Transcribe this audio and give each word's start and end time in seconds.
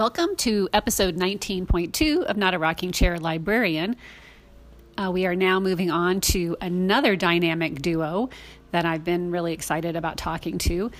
Welcome 0.00 0.34
to 0.36 0.66
episode 0.72 1.18
19.2 1.18 2.22
of 2.22 2.38
Not 2.38 2.54
a 2.54 2.58
Rocking 2.58 2.90
Chair 2.90 3.18
Librarian. 3.18 3.96
Uh, 4.96 5.10
we 5.12 5.26
are 5.26 5.36
now 5.36 5.60
moving 5.60 5.90
on 5.90 6.22
to 6.22 6.56
another 6.62 7.16
dynamic 7.16 7.82
duo 7.82 8.30
that 8.70 8.86
I've 8.86 9.04
been 9.04 9.30
really 9.30 9.52
excited 9.52 9.96
about 9.96 10.16
talking 10.16 10.56
to. 10.56 10.90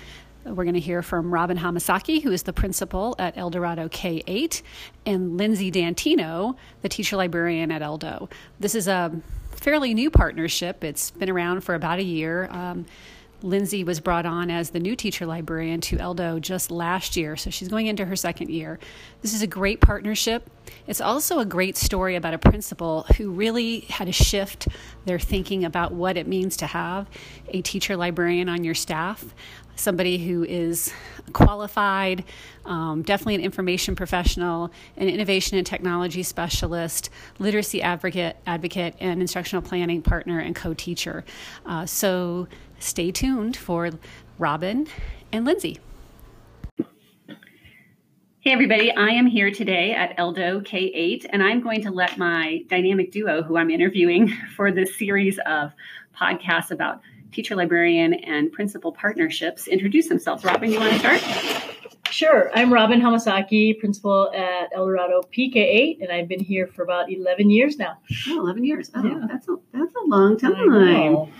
We're 0.45 0.65
going 0.65 0.75
to 0.75 0.79
hear 0.79 1.01
from 1.01 1.33
Robin 1.33 1.57
Hamasaki, 1.57 2.21
who 2.21 2.31
is 2.31 2.43
the 2.43 2.53
principal 2.53 3.15
at 3.17 3.35
Eldorado 3.39 3.89
K 3.89 4.21
8, 4.27 4.61
and 5.07 5.35
Lindsay 5.35 5.71
Dantino, 5.71 6.55
the 6.83 6.89
teacher 6.89 7.15
librarian 7.15 7.71
at 7.71 7.81
Eldo. 7.81 8.29
This 8.59 8.75
is 8.75 8.87
a 8.87 9.19
fairly 9.49 9.95
new 9.95 10.11
partnership, 10.11 10.83
it's 10.83 11.09
been 11.09 11.31
around 11.31 11.61
for 11.61 11.73
about 11.73 11.97
a 11.97 12.03
year. 12.03 12.47
Um, 12.51 12.85
Lindsay 13.43 13.83
was 13.83 13.99
brought 13.99 14.25
on 14.25 14.51
as 14.51 14.69
the 14.69 14.79
new 14.79 14.95
teacher 14.95 15.25
librarian 15.25 15.81
to 15.81 15.97
Eldo 15.97 16.39
just 16.39 16.69
last 16.69 17.15
year, 17.17 17.35
so 17.35 17.49
she's 17.49 17.67
going 17.67 17.87
into 17.87 18.05
her 18.05 18.15
second 18.15 18.49
year. 18.49 18.79
This 19.21 19.33
is 19.33 19.41
a 19.41 19.47
great 19.47 19.81
partnership. 19.81 20.49
It's 20.87 21.01
also 21.01 21.39
a 21.39 21.45
great 21.45 21.77
story 21.77 22.15
about 22.15 22.33
a 22.33 22.37
principal 22.37 23.05
who 23.17 23.31
really 23.31 23.81
had 23.81 24.05
to 24.05 24.11
shift 24.11 24.67
their 25.05 25.19
thinking 25.19 25.65
about 25.65 25.91
what 25.91 26.17
it 26.17 26.27
means 26.27 26.57
to 26.57 26.67
have 26.67 27.07
a 27.47 27.61
teacher 27.61 27.97
librarian 27.97 28.47
on 28.47 28.63
your 28.63 28.75
staff, 28.75 29.25
somebody 29.75 30.17
who 30.19 30.43
is 30.43 30.93
qualified, 31.33 32.23
um, 32.65 33.01
definitely 33.01 33.35
an 33.35 33.41
information 33.41 33.95
professional, 33.95 34.71
an 34.97 35.09
innovation 35.09 35.57
and 35.57 35.65
technology 35.65 36.21
specialist, 36.21 37.09
literacy 37.39 37.81
advocate, 37.81 38.37
advocate, 38.45 38.95
and 38.99 39.21
instructional 39.21 39.61
planning 39.61 40.01
partner 40.01 40.39
and 40.39 40.55
co-teacher. 40.55 41.25
Uh, 41.65 41.85
so 41.85 42.47
stay 42.81 43.11
tuned 43.11 43.55
for 43.55 43.91
Robin 44.37 44.87
and 45.31 45.45
Lindsay. 45.45 45.79
Hey, 48.43 48.51
everybody. 48.51 48.91
I 48.91 49.09
am 49.09 49.27
here 49.27 49.51
today 49.51 49.93
at 49.93 50.17
Eldo 50.17 50.65
K8, 50.65 51.27
and 51.29 51.43
I'm 51.43 51.61
going 51.61 51.83
to 51.83 51.91
let 51.91 52.17
my 52.17 52.63
dynamic 52.69 53.11
duo, 53.11 53.43
who 53.43 53.55
I'm 53.55 53.69
interviewing 53.69 54.29
for 54.55 54.71
this 54.71 54.97
series 54.97 55.39
of 55.45 55.71
podcasts 56.19 56.71
about 56.71 57.01
teacher 57.31 57.55
librarian 57.55 58.15
and 58.15 58.51
principal 58.51 58.91
partnerships, 58.91 59.67
introduce 59.67 60.09
themselves. 60.09 60.43
Robin, 60.43 60.71
you 60.71 60.79
want 60.79 60.91
to 60.93 60.99
start? 60.99 61.21
Sure. 62.09 62.49
I'm 62.55 62.73
Robin 62.73 62.99
Hamasaki, 62.99 63.79
principal 63.79 64.31
at 64.33 64.69
Eldorado 64.75 65.21
PK8, 65.31 66.01
and 66.01 66.11
I've 66.11 66.27
been 66.27 66.43
here 66.43 66.65
for 66.65 66.81
about 66.83 67.11
11 67.11 67.51
years 67.51 67.77
now. 67.77 67.99
Oh, 68.27 68.39
11 68.39 68.65
years. 68.65 68.89
Oh, 68.95 69.03
yeah. 69.03 69.27
that's, 69.29 69.47
a, 69.47 69.55
that's 69.71 69.93
a 69.95 70.07
long 70.07 70.37
time. 70.37 71.31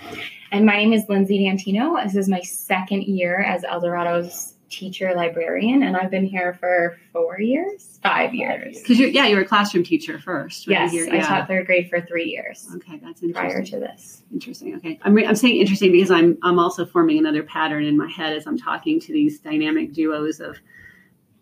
And 0.52 0.66
my 0.66 0.76
name 0.76 0.92
is 0.92 1.08
Lindsay 1.08 1.38
Dantino. 1.38 2.02
This 2.04 2.14
is 2.14 2.28
my 2.28 2.42
second 2.42 3.04
year 3.04 3.40
as 3.40 3.62
Eldorado's 3.62 4.52
teacher 4.68 5.14
librarian, 5.14 5.82
and 5.82 5.96
I've 5.96 6.10
been 6.10 6.26
here 6.26 6.52
for 6.60 6.98
four 7.10 7.40
years, 7.40 7.98
five 8.02 8.34
years. 8.34 8.78
Because 8.78 8.98
you, 8.98 9.06
yeah, 9.06 9.26
you 9.26 9.36
were 9.36 9.42
a 9.42 9.46
classroom 9.46 9.82
teacher 9.82 10.18
first. 10.18 10.66
Right? 10.66 10.92
Yes, 10.92 10.92
yeah. 10.92 11.14
I 11.14 11.20
taught 11.20 11.48
third 11.48 11.64
grade 11.64 11.88
for 11.88 12.02
three 12.02 12.26
years. 12.26 12.68
Okay, 12.76 12.98
that's 13.02 13.22
interesting. 13.22 13.32
Prior 13.32 13.64
to 13.64 13.80
this, 13.80 14.24
interesting. 14.30 14.76
Okay, 14.76 14.98
I'm 15.02 15.14
re- 15.14 15.26
I'm 15.26 15.36
saying 15.36 15.56
interesting 15.56 15.90
because 15.90 16.10
I'm 16.10 16.36
I'm 16.42 16.58
also 16.58 16.84
forming 16.84 17.16
another 17.16 17.42
pattern 17.42 17.84
in 17.84 17.96
my 17.96 18.10
head 18.10 18.36
as 18.36 18.46
I'm 18.46 18.58
talking 18.58 19.00
to 19.00 19.12
these 19.12 19.40
dynamic 19.40 19.94
duos 19.94 20.38
of 20.38 20.58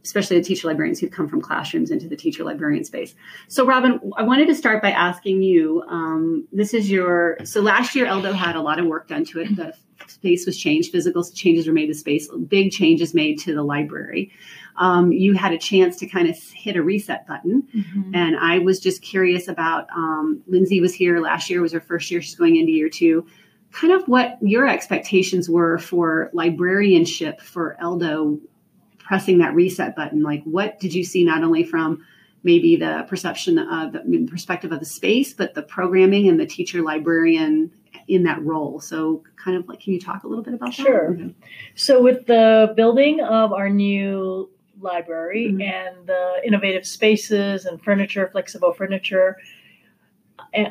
especially 0.04 0.38
the 0.38 0.44
teacher 0.44 0.68
librarians 0.68 0.98
who've 0.98 1.10
come 1.10 1.28
from 1.28 1.40
classrooms 1.40 1.90
into 1.90 2.08
the 2.08 2.16
teacher 2.16 2.44
librarian 2.44 2.84
space. 2.84 3.14
So, 3.48 3.66
Robin, 3.66 4.00
I 4.16 4.22
wanted 4.22 4.46
to 4.46 4.54
start 4.54 4.82
by 4.82 4.90
asking 4.90 5.42
you 5.42 5.82
um, 5.88 6.46
this 6.52 6.72
is 6.72 6.90
your, 6.90 7.38
so 7.44 7.60
last 7.60 7.94
year 7.94 8.06
Eldo 8.06 8.32
had 8.32 8.56
a 8.56 8.62
lot 8.62 8.78
of 8.78 8.86
work 8.86 9.08
done 9.08 9.24
to 9.26 9.40
it. 9.40 9.56
The 9.56 9.74
space 10.06 10.46
was 10.46 10.56
changed, 10.56 10.92
physical 10.92 11.22
changes 11.24 11.66
were 11.66 11.72
made 11.72 11.86
to 11.86 11.92
the 11.92 11.98
space, 11.98 12.28
big 12.48 12.72
changes 12.72 13.14
made 13.14 13.38
to 13.40 13.54
the 13.54 13.62
library. 13.62 14.32
Um, 14.76 15.12
you 15.12 15.34
had 15.34 15.52
a 15.52 15.58
chance 15.58 15.96
to 15.98 16.06
kind 16.06 16.28
of 16.28 16.36
hit 16.38 16.76
a 16.76 16.82
reset 16.82 17.26
button. 17.26 17.68
Mm-hmm. 17.74 18.14
And 18.14 18.36
I 18.36 18.58
was 18.60 18.80
just 18.80 19.02
curious 19.02 19.48
about 19.48 19.88
um, 19.94 20.42
Lindsay 20.46 20.80
was 20.80 20.94
here 20.94 21.20
last 21.20 21.50
year, 21.50 21.60
was 21.60 21.72
her 21.72 21.80
first 21.80 22.10
year, 22.10 22.22
she's 22.22 22.34
going 22.34 22.56
into 22.56 22.72
year 22.72 22.88
two. 22.88 23.26
Kind 23.72 23.92
of 23.92 24.08
what 24.08 24.38
your 24.40 24.66
expectations 24.66 25.48
were 25.48 25.78
for 25.78 26.30
librarianship 26.32 27.40
for 27.40 27.76
Eldo 27.80 28.40
pressing 29.10 29.38
that 29.38 29.52
reset 29.56 29.96
button? 29.96 30.22
Like 30.22 30.40
what 30.44 30.78
did 30.78 30.94
you 30.94 31.02
see 31.02 31.24
not 31.24 31.42
only 31.42 31.64
from 31.64 32.06
maybe 32.44 32.76
the 32.76 33.04
perception 33.08 33.58
of 33.58 33.92
the 33.92 34.28
perspective 34.30 34.70
of 34.70 34.78
the 34.78 34.86
space 34.86 35.34
but 35.34 35.54
the 35.54 35.62
programming 35.62 36.28
and 36.28 36.38
the 36.38 36.46
teacher 36.46 36.80
librarian 36.80 37.72
in 38.06 38.22
that 38.22 38.40
role? 38.44 38.78
So 38.78 39.24
kind 39.34 39.56
of 39.56 39.66
like 39.66 39.80
can 39.80 39.94
you 39.94 40.00
talk 40.00 40.22
a 40.22 40.28
little 40.28 40.44
bit 40.44 40.54
about 40.54 40.76
that? 40.76 40.84
Sure. 40.84 41.18
So 41.74 42.00
with 42.00 42.26
the 42.26 42.72
building 42.76 43.20
of 43.20 43.52
our 43.52 43.68
new 43.68 44.48
library 44.80 45.48
mm-hmm. 45.48 45.60
and 45.60 46.06
the 46.06 46.40
innovative 46.46 46.86
spaces 46.86 47.64
and 47.64 47.82
furniture 47.82 48.28
flexible 48.30 48.72
furniture 48.72 49.36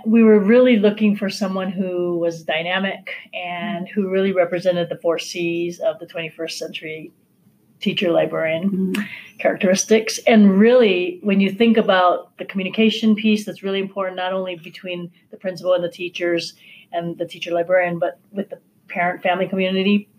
we 0.05 0.23
were 0.23 0.39
really 0.39 0.77
looking 0.77 1.15
for 1.15 1.29
someone 1.29 1.71
who 1.71 2.17
was 2.17 2.43
dynamic 2.43 3.11
and 3.33 3.87
who 3.89 4.09
really 4.09 4.31
represented 4.31 4.87
the 4.89 4.97
four 4.97 5.19
C's 5.19 5.79
of 5.79 5.99
the 5.99 6.07
21st 6.07 6.51
century 6.51 7.11
teacher 7.79 8.11
librarian 8.11 8.69
mm-hmm. 8.69 9.01
characteristics. 9.39 10.19
And 10.27 10.59
really, 10.59 11.19
when 11.23 11.39
you 11.39 11.51
think 11.51 11.77
about 11.77 12.37
the 12.37 12.45
communication 12.45 13.15
piece, 13.15 13.45
that's 13.45 13.63
really 13.63 13.79
important, 13.79 14.17
not 14.17 14.33
only 14.33 14.55
between 14.55 15.11
the 15.31 15.37
principal 15.37 15.73
and 15.73 15.83
the 15.83 15.89
teachers 15.89 16.53
and 16.91 17.17
the 17.17 17.25
teacher 17.25 17.51
librarian, 17.51 17.99
but 17.99 18.19
with 18.31 18.49
the 18.49 18.59
parent 18.87 19.21
family 19.21 19.47
community. 19.47 20.09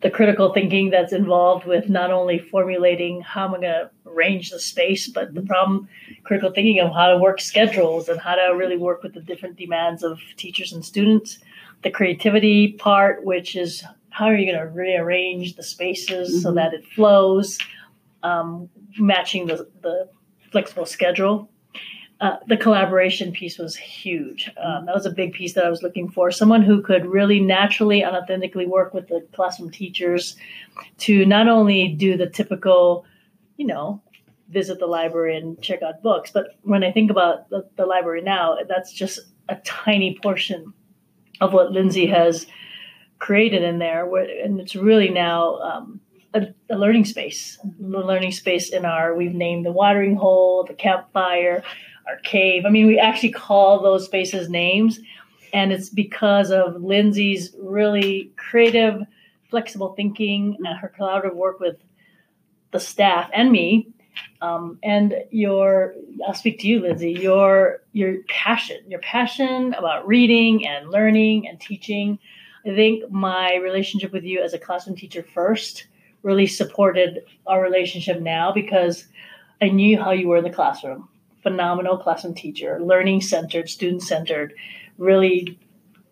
The 0.00 0.10
critical 0.10 0.52
thinking 0.52 0.90
that's 0.90 1.12
involved 1.12 1.66
with 1.66 1.88
not 1.88 2.10
only 2.10 2.38
formulating 2.38 3.20
how 3.20 3.44
I'm 3.46 3.54
I 3.54 3.58
going 3.58 3.62
to 3.62 3.90
arrange 4.06 4.50
the 4.50 4.58
space, 4.58 5.08
but 5.08 5.34
the 5.34 5.42
problem, 5.42 5.88
critical 6.24 6.50
thinking 6.50 6.80
of 6.80 6.92
how 6.92 7.12
to 7.12 7.18
work 7.18 7.40
schedules 7.40 8.08
and 8.08 8.20
how 8.20 8.34
to 8.34 8.56
really 8.56 8.76
work 8.76 9.02
with 9.04 9.14
the 9.14 9.20
different 9.20 9.56
demands 9.56 10.02
of 10.02 10.18
teachers 10.36 10.72
and 10.72 10.84
students. 10.84 11.38
The 11.82 11.90
creativity 11.90 12.72
part, 12.72 13.24
which 13.24 13.54
is 13.54 13.84
how 14.22 14.28
are 14.28 14.36
you 14.36 14.46
going 14.46 14.64
to 14.64 14.72
rearrange 14.72 15.56
the 15.56 15.64
spaces 15.64 16.30
mm-hmm. 16.30 16.38
so 16.38 16.52
that 16.52 16.72
it 16.72 16.86
flows, 16.94 17.58
um, 18.22 18.68
matching 18.98 19.46
the, 19.46 19.68
the 19.82 20.08
flexible 20.52 20.86
schedule. 20.86 21.50
Uh, 22.20 22.36
the 22.46 22.56
collaboration 22.56 23.32
piece 23.32 23.58
was 23.58 23.74
huge. 23.74 24.48
Um, 24.56 24.86
that 24.86 24.94
was 24.94 25.06
a 25.06 25.10
big 25.10 25.32
piece 25.32 25.54
that 25.54 25.64
I 25.64 25.70
was 25.70 25.82
looking 25.82 26.08
for. 26.08 26.30
Someone 26.30 26.62
who 26.62 26.80
could 26.80 27.04
really 27.04 27.40
naturally 27.40 28.02
and 28.02 28.14
authentically 28.14 28.64
work 28.64 28.94
with 28.94 29.08
the 29.08 29.26
classroom 29.34 29.70
teachers 29.70 30.36
to 30.98 31.26
not 31.26 31.48
only 31.48 31.88
do 31.88 32.16
the 32.16 32.28
typical, 32.28 33.04
you 33.56 33.66
know, 33.66 34.00
visit 34.50 34.78
the 34.78 34.86
library 34.86 35.36
and 35.36 35.60
check 35.60 35.82
out 35.82 36.00
books, 36.00 36.30
but 36.30 36.56
when 36.62 36.84
I 36.84 36.92
think 36.92 37.10
about 37.10 37.50
the, 37.50 37.68
the 37.74 37.86
library 37.86 38.22
now, 38.22 38.56
that's 38.68 38.92
just 38.92 39.18
a 39.48 39.56
tiny 39.64 40.16
portion 40.22 40.72
of 41.40 41.52
what 41.52 41.72
Lindsay 41.72 42.06
has 42.06 42.46
created 43.22 43.62
in 43.62 43.78
there, 43.78 44.12
and 44.16 44.60
it's 44.60 44.74
really 44.74 45.08
now 45.08 45.54
um, 45.58 46.00
a, 46.34 46.48
a, 46.68 46.76
learning 46.76 47.04
space. 47.04 47.56
The 47.78 48.00
learning 48.00 48.32
space 48.32 48.70
in 48.70 48.84
our 48.84 49.14
we've 49.14 49.32
named 49.32 49.64
the 49.64 49.70
watering 49.70 50.16
hole, 50.16 50.64
the 50.64 50.74
campfire, 50.74 51.62
our 52.08 52.16
cave. 52.24 52.64
I 52.66 52.70
mean, 52.70 52.88
we 52.88 52.98
actually 52.98 53.30
call 53.30 53.80
those 53.80 54.06
spaces 54.06 54.50
names, 54.50 54.98
and 55.52 55.72
it's 55.72 55.88
because 55.88 56.50
of 56.50 56.82
Lindsay's 56.82 57.54
really 57.60 58.32
creative, 58.36 59.02
flexible 59.50 59.94
thinking, 59.94 60.56
and 60.58 60.76
her 60.76 60.92
collaborative 60.98 61.36
work 61.36 61.60
with 61.60 61.76
the 62.72 62.80
staff 62.80 63.30
and 63.32 63.52
me. 63.52 63.86
Um, 64.40 64.80
and 64.82 65.14
your, 65.30 65.94
I'll 66.26 66.34
speak 66.34 66.58
to 66.60 66.66
you, 66.66 66.80
Lindsay. 66.80 67.12
Your 67.12 67.82
your 67.92 68.16
passion, 68.28 68.78
your 68.88 68.98
passion 68.98 69.74
about 69.74 70.08
reading 70.08 70.66
and 70.66 70.90
learning 70.90 71.46
and 71.46 71.60
teaching 71.60 72.18
I 72.64 72.74
think 72.74 73.10
my 73.10 73.56
relationship 73.56 74.12
with 74.12 74.24
you 74.24 74.40
as 74.40 74.54
a 74.54 74.58
classroom 74.58 74.96
teacher 74.96 75.24
first 75.34 75.86
really 76.22 76.46
supported 76.46 77.24
our 77.46 77.60
relationship 77.60 78.20
now 78.20 78.52
because 78.52 79.06
I 79.60 79.68
knew 79.68 80.00
how 80.00 80.12
you 80.12 80.28
were 80.28 80.38
in 80.38 80.44
the 80.44 80.50
classroom. 80.50 81.08
Phenomenal 81.42 81.98
classroom 81.98 82.34
teacher, 82.34 82.78
learning 82.80 83.20
centered, 83.20 83.68
student 83.68 84.02
centered, 84.02 84.54
really 84.98 85.58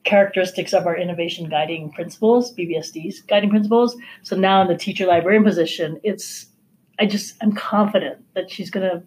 characteristics 0.05 0.73
of 0.73 0.87
our 0.87 0.97
innovation 0.97 1.49
guiding 1.49 1.93
principles, 1.93 2.55
BVSD's 2.55 3.21
guiding 3.23 3.51
principles. 3.51 3.97
So 4.23 4.35
now 4.35 4.63
in 4.63 4.69
the 4.69 4.77
teacher 4.77 5.07
librarian 5.07 5.45
position, 5.45 6.01
it's 6.03 6.47
I 6.99 7.07
just 7.07 7.37
I'm 7.41 7.53
confident 7.53 8.25
that 8.35 8.51
she's 8.51 8.71
going 8.71 8.89
to 8.91 9.03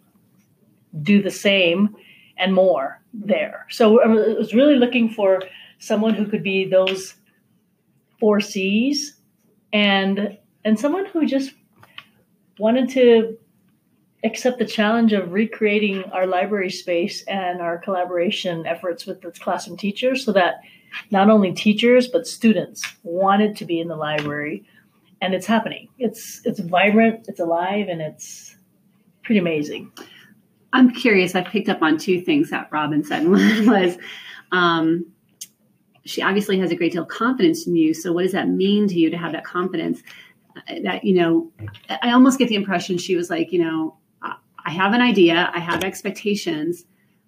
do 1.01 1.21
the 1.21 1.31
same 1.31 1.95
and 2.37 2.53
more 2.53 3.01
there. 3.13 3.65
So 3.69 4.03
um, 4.03 4.11
I 4.11 4.33
was 4.33 4.53
really 4.53 4.75
looking 4.75 5.09
for 5.09 5.41
someone 5.79 6.13
who 6.13 6.25
could 6.25 6.43
be 6.43 6.65
those 6.65 7.15
four 8.23 8.39
C's 8.39 9.17
and 9.73 10.37
and 10.63 10.79
someone 10.79 11.05
who 11.07 11.25
just 11.25 11.51
wanted 12.57 12.87
to 12.91 13.37
accept 14.23 14.59
the 14.59 14.65
challenge 14.65 15.11
of 15.11 15.33
recreating 15.33 16.05
our 16.13 16.25
library 16.25 16.69
space 16.69 17.23
and 17.23 17.59
our 17.59 17.77
collaboration 17.79 18.65
efforts 18.65 19.05
with 19.05 19.19
the 19.19 19.31
classroom 19.31 19.75
teachers 19.75 20.23
so 20.23 20.31
that 20.31 20.61
not 21.11 21.29
only 21.29 21.51
teachers 21.51 22.07
but 22.07 22.25
students 22.25 22.81
wanted 23.03 23.57
to 23.57 23.65
be 23.65 23.81
in 23.81 23.89
the 23.89 23.97
library 23.97 24.63
and 25.19 25.33
it's 25.33 25.45
happening 25.45 25.89
it's 25.99 26.39
it's 26.45 26.61
vibrant 26.61 27.25
it's 27.27 27.41
alive 27.41 27.89
and 27.89 28.01
it's 28.01 28.55
pretty 29.23 29.39
amazing. 29.39 29.91
I'm 30.71 30.91
curious. 30.91 31.35
I 31.35 31.41
picked 31.41 31.67
up 31.67 31.81
on 31.81 31.97
two 31.97 32.21
things 32.21 32.51
that 32.51 32.69
Robin 32.71 33.03
said. 33.03 33.27
One 33.27 33.67
was 33.67 33.97
um, 34.53 35.12
she 36.05 36.21
obviously 36.21 36.59
has 36.59 36.71
a 36.71 36.75
great 36.75 36.91
deal 36.91 37.03
of 37.03 37.07
confidence 37.07 37.65
in 37.65 37.75
you. 37.75 37.93
So, 37.93 38.11
what 38.11 38.23
does 38.23 38.33
that 38.33 38.49
mean 38.49 38.87
to 38.87 38.95
you 38.95 39.09
to 39.09 39.17
have 39.17 39.31
that 39.31 39.43
confidence? 39.43 40.01
Uh, 40.55 40.75
that 40.83 41.03
you 41.03 41.15
know, 41.15 41.51
I 42.01 42.11
almost 42.11 42.37
get 42.37 42.49
the 42.49 42.55
impression 42.55 42.97
she 42.97 43.15
was 43.15 43.29
like, 43.29 43.51
you 43.51 43.63
know, 43.63 43.97
I 44.65 44.71
have 44.71 44.93
an 44.93 45.01
idea, 45.01 45.51
I 45.53 45.59
have 45.59 45.83
expectations, 45.83 46.85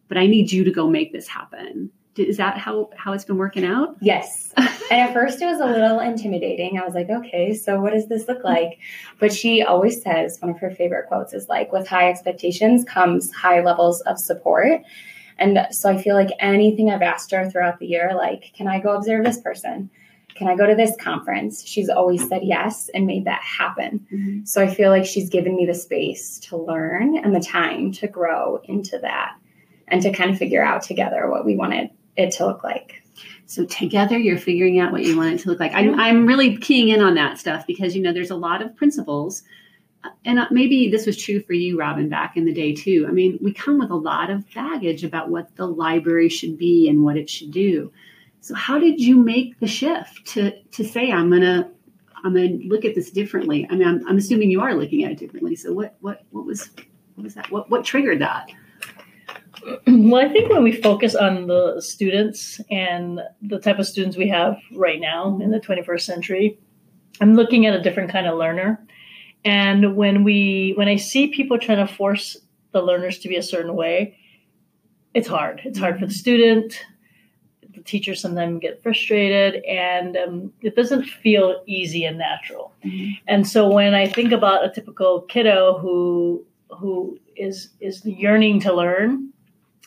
but 0.08 0.18
I 0.18 0.28
need 0.28 0.52
you 0.52 0.64
to 0.64 0.72
go 0.72 0.88
make 0.88 1.12
this 1.12 1.28
happen. 1.28 1.92
Is 2.18 2.38
that 2.38 2.58
how 2.58 2.90
how 2.96 3.12
it's 3.12 3.26
been 3.26 3.38
working 3.38 3.66
out? 3.66 3.98
Yes. 4.00 4.54
and 4.58 5.02
at 5.02 5.14
first 5.14 5.42
it 5.42 5.46
was 5.46 5.60
a 5.60 5.66
little 5.66 6.00
intimidating. 6.00 6.80
I 6.80 6.86
was 6.86 6.94
like, 6.94 7.10
okay, 7.10 7.54
so 7.54 7.82
what 7.82 7.92
does 7.92 8.08
this 8.08 8.28
look 8.30 8.44
like? 8.44 8.80
But 9.20 9.34
she 9.34 9.62
always 9.62 10.02
says 10.02 10.38
one 10.40 10.50
of 10.50 10.60
her 10.60 10.72
favorite 10.72 11.08
quotes 11.08 11.34
is 11.34 11.50
like, 11.50 11.74
with 11.74 11.88
high 11.88 12.10
expectations 12.10 12.86
comes 12.86 13.34
high 13.34 13.62
levels 13.62 14.00
of 14.02 14.18
support. 14.18 14.82
And 15.38 15.68
so 15.72 15.90
I 15.90 16.02
feel 16.02 16.16
like 16.16 16.30
anything 16.40 16.90
I've 16.90 17.02
asked 17.02 17.32
her 17.32 17.50
throughout 17.50 17.80
the 17.80 17.88
year, 17.88 18.14
like, 18.16 18.54
can 18.56 18.68
I 18.68 18.80
go 18.80 18.96
observe 18.96 19.26
this 19.26 19.40
person? 19.42 19.90
Can 20.36 20.48
I 20.48 20.56
go 20.56 20.66
to 20.66 20.76
this 20.76 20.96
conference? 21.00 21.66
She's 21.66 21.90
always 21.90 22.28
said 22.28 22.44
yes 22.44 22.90
and 22.94 23.06
made 23.06 23.26
that 23.26 23.42
happen. 23.42 24.06
Mm-hmm. 24.12 24.46
So 24.46 24.62
I 24.62 24.74
feel 24.74 24.90
like 24.90 25.06
she's 25.06 25.30
given 25.30 25.56
me 25.56 25.66
the 25.66 25.74
space 25.74 26.40
to 26.40 26.58
learn 26.58 27.18
and 27.18 27.34
the 27.34 27.40
time 27.40 27.94
to 27.94 28.08
grow 28.08 28.62
into 28.66 29.00
that 29.00 29.38
and 29.88 30.02
to 30.02 30.12
kind 30.12 30.32
of 30.32 30.38
figure 30.38 30.64
out 30.64 30.82
together 30.82 31.30
what 31.30 31.46
we 31.46 31.56
wanted 31.56 31.90
it 32.18 32.32
to 32.34 32.46
look 32.46 32.64
like. 32.64 33.02
So 33.46 33.66
together 33.66 34.18
you're 34.18 34.38
figuring 34.38 34.80
out 34.80 34.92
what 34.92 35.04
you 35.04 35.16
want 35.16 35.34
it 35.34 35.40
to 35.44 35.50
look 35.50 35.60
like. 35.60 35.74
I'm, 35.74 35.98
I'm 36.00 36.26
really 36.26 36.58
keying 36.58 36.90
in 36.90 37.02
on 37.02 37.16
that 37.16 37.38
stuff 37.38 37.66
because, 37.66 37.96
you 37.96 38.02
know, 38.02 38.12
there's 38.12 38.32
a 38.32 38.36
lot 38.36 38.62
of 38.62 38.76
principals 38.76 39.44
and 40.26 40.40
uh, 40.40 40.48
maybe 40.52 40.90
this 40.90 41.06
was 41.06 41.18
true 41.18 41.42
for 41.42 41.54
you, 41.54 41.80
Robin, 41.80 42.10
back 42.10 42.38
in 42.38 42.46
the 42.46 42.54
day 42.54 42.74
too. 42.74 43.06
I 43.08 43.12
mean, 43.12 43.38
we 43.42 43.54
come 43.54 43.80
with 43.80 43.90
a 43.90 43.96
lot 43.96 44.30
of 44.30 44.44
baggage 44.54 45.04
about 45.04 45.30
what 45.30 45.56
the 45.56 45.66
library 45.66 46.30
should 46.30 46.58
be 46.58 46.90
and 46.90 47.04
what 47.04 47.18
it 47.18 47.30
should 47.30 47.52
do. 47.52 47.92
So, 48.42 48.54
how 48.56 48.78
did 48.78 49.00
you 49.00 49.18
make 49.18 49.60
the 49.60 49.68
shift 49.68 50.26
to 50.28 50.60
to 50.62 50.84
say 50.84 51.12
I'm 51.12 51.30
gonna 51.30 51.72
I'm 52.24 52.34
gonna 52.34 52.58
look 52.66 52.86
at 52.86 52.96
this 52.96 53.12
differently? 53.12 53.68
I 53.70 53.76
mean, 53.76 53.88
I'm, 53.88 54.08
I'm 54.08 54.18
assuming 54.18 54.52
you 54.52 54.62
are 54.62 54.76
looking 54.76 55.04
at 55.04 55.12
it 55.12 55.18
differently. 55.18 55.56
So, 55.56 55.74
what 55.74 55.96
what 56.02 56.24
what 56.32 56.46
was 56.46 56.70
what 57.16 57.24
was 57.24 57.34
that? 57.36 57.50
What 57.52 57.70
what 57.70 57.84
triggered 57.84 58.20
that? 58.22 58.50
Well, 59.88 60.24
I 60.24 60.30
think 60.30 60.52
when 60.52 60.62
we 60.62 60.74
focus 60.74 61.16
on 61.16 61.48
the 61.48 61.82
students 61.82 62.62
and 62.70 63.20
the 63.42 63.58
type 63.58 63.80
of 63.80 63.88
students 63.88 64.16
we 64.16 64.28
have 64.28 64.58
right 64.74 65.02
now 65.02 65.40
in 65.42 65.50
the 65.50 65.60
21st 65.60 66.02
century, 66.02 66.60
I'm 67.20 67.34
looking 67.34 67.66
at 67.66 67.74
a 67.74 67.82
different 67.82 68.12
kind 68.12 68.28
of 68.28 68.38
learner 68.38 68.86
and 69.46 69.96
when 69.96 70.24
we 70.24 70.74
when 70.76 70.88
I 70.88 70.96
see 70.96 71.28
people 71.28 71.60
trying 71.60 71.86
to 71.86 71.94
force 71.94 72.36
the 72.72 72.82
learners 72.82 73.20
to 73.20 73.30
be 73.30 73.38
a 73.38 73.44
certain 73.44 73.76
way, 73.76 74.18
it's 75.14 75.28
hard. 75.28 75.62
It's 75.64 75.78
hard 75.78 76.00
for 76.00 76.08
the 76.08 76.14
student. 76.14 76.84
The 77.74 77.82
teachers 77.82 78.22
sometimes 78.22 78.60
get 78.60 78.82
frustrated, 78.82 79.64
and 79.66 80.18
um, 80.18 80.54
it 80.62 80.76
doesn't 80.76 81.04
feel 81.04 81.62
easy 81.68 82.06
and 82.06 82.18
natural. 82.18 82.74
Mm-hmm. 82.84 83.12
And 83.28 83.48
so 83.48 83.70
when 83.70 83.94
I 83.94 84.08
think 84.08 84.32
about 84.32 84.66
a 84.66 84.72
typical 84.74 85.22
kiddo 85.22 85.78
who 85.78 86.44
who 86.70 87.20
is 87.36 87.70
is 87.80 88.04
yearning 88.04 88.60
to 88.62 88.74
learn 88.74 89.30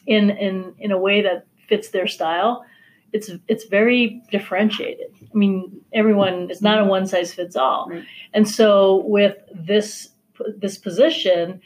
in 0.07 0.31
in 0.31 0.75
in 0.79 0.93
a 0.93 0.99
way 0.99 1.21
that 1.23 1.47
fits 1.69 1.91
their 1.91 2.07
style, 2.07 2.65
it's 3.13 3.31
it's 3.47 3.65
very 3.65 4.23
differentiated. 4.31 5.15
I 5.23 5.37
mean, 5.37 5.81
everyone 5.93 6.51
is 6.51 6.63
not 6.63 6.81
a 6.81 6.85
one 6.85 7.07
size 7.07 7.33
fits 7.33 7.57
all, 7.57 7.89
right. 7.91 8.05
and 8.35 8.49
so 8.49 9.03
with 9.07 9.37
this 9.55 10.09
this 10.57 10.79
position, 10.79 11.61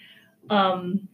um, 0.51 1.09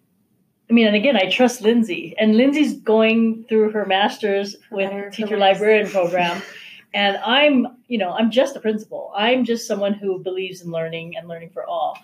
I 0.70 0.72
mean, 0.72 0.86
and 0.86 0.96
again, 0.96 1.16
I 1.16 1.30
trust 1.30 1.62
Lindsay, 1.62 2.14
and 2.18 2.36
Lindsay's 2.36 2.74
going 2.74 3.44
through 3.48 3.72
her 3.72 3.86
master's 3.86 4.56
with 4.70 5.12
teacher 5.12 5.38
librarian 5.38 5.88
program, 5.88 6.42
and 6.94 7.16
I'm 7.18 7.66
you 7.86 7.98
know 7.98 8.10
I'm 8.10 8.30
just 8.30 8.56
a 8.56 8.60
principal. 8.60 9.12
I'm 9.16 9.44
just 9.44 9.66
someone 9.66 9.94
who 9.94 10.18
believes 10.22 10.62
in 10.62 10.70
learning 10.70 11.16
and 11.16 11.28
learning 11.28 11.50
for 11.50 11.64
all. 11.64 11.98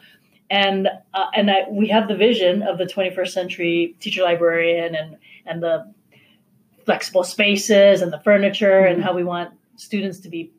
And 0.50 0.88
uh, 1.14 1.26
and 1.34 1.50
I, 1.50 1.64
we 1.70 1.88
have 1.88 2.06
the 2.06 2.16
vision 2.16 2.62
of 2.62 2.78
the 2.78 2.84
21st 2.84 3.28
century 3.28 3.96
teacher 4.00 4.22
librarian 4.22 4.94
and 4.94 5.16
and 5.46 5.62
the 5.62 5.92
flexible 6.84 7.24
spaces 7.24 8.02
and 8.02 8.12
the 8.12 8.20
furniture 8.20 8.80
and 8.80 9.02
how 9.02 9.14
we 9.14 9.24
want 9.24 9.50
students 9.76 10.20
to 10.20 10.28
be 10.28 10.52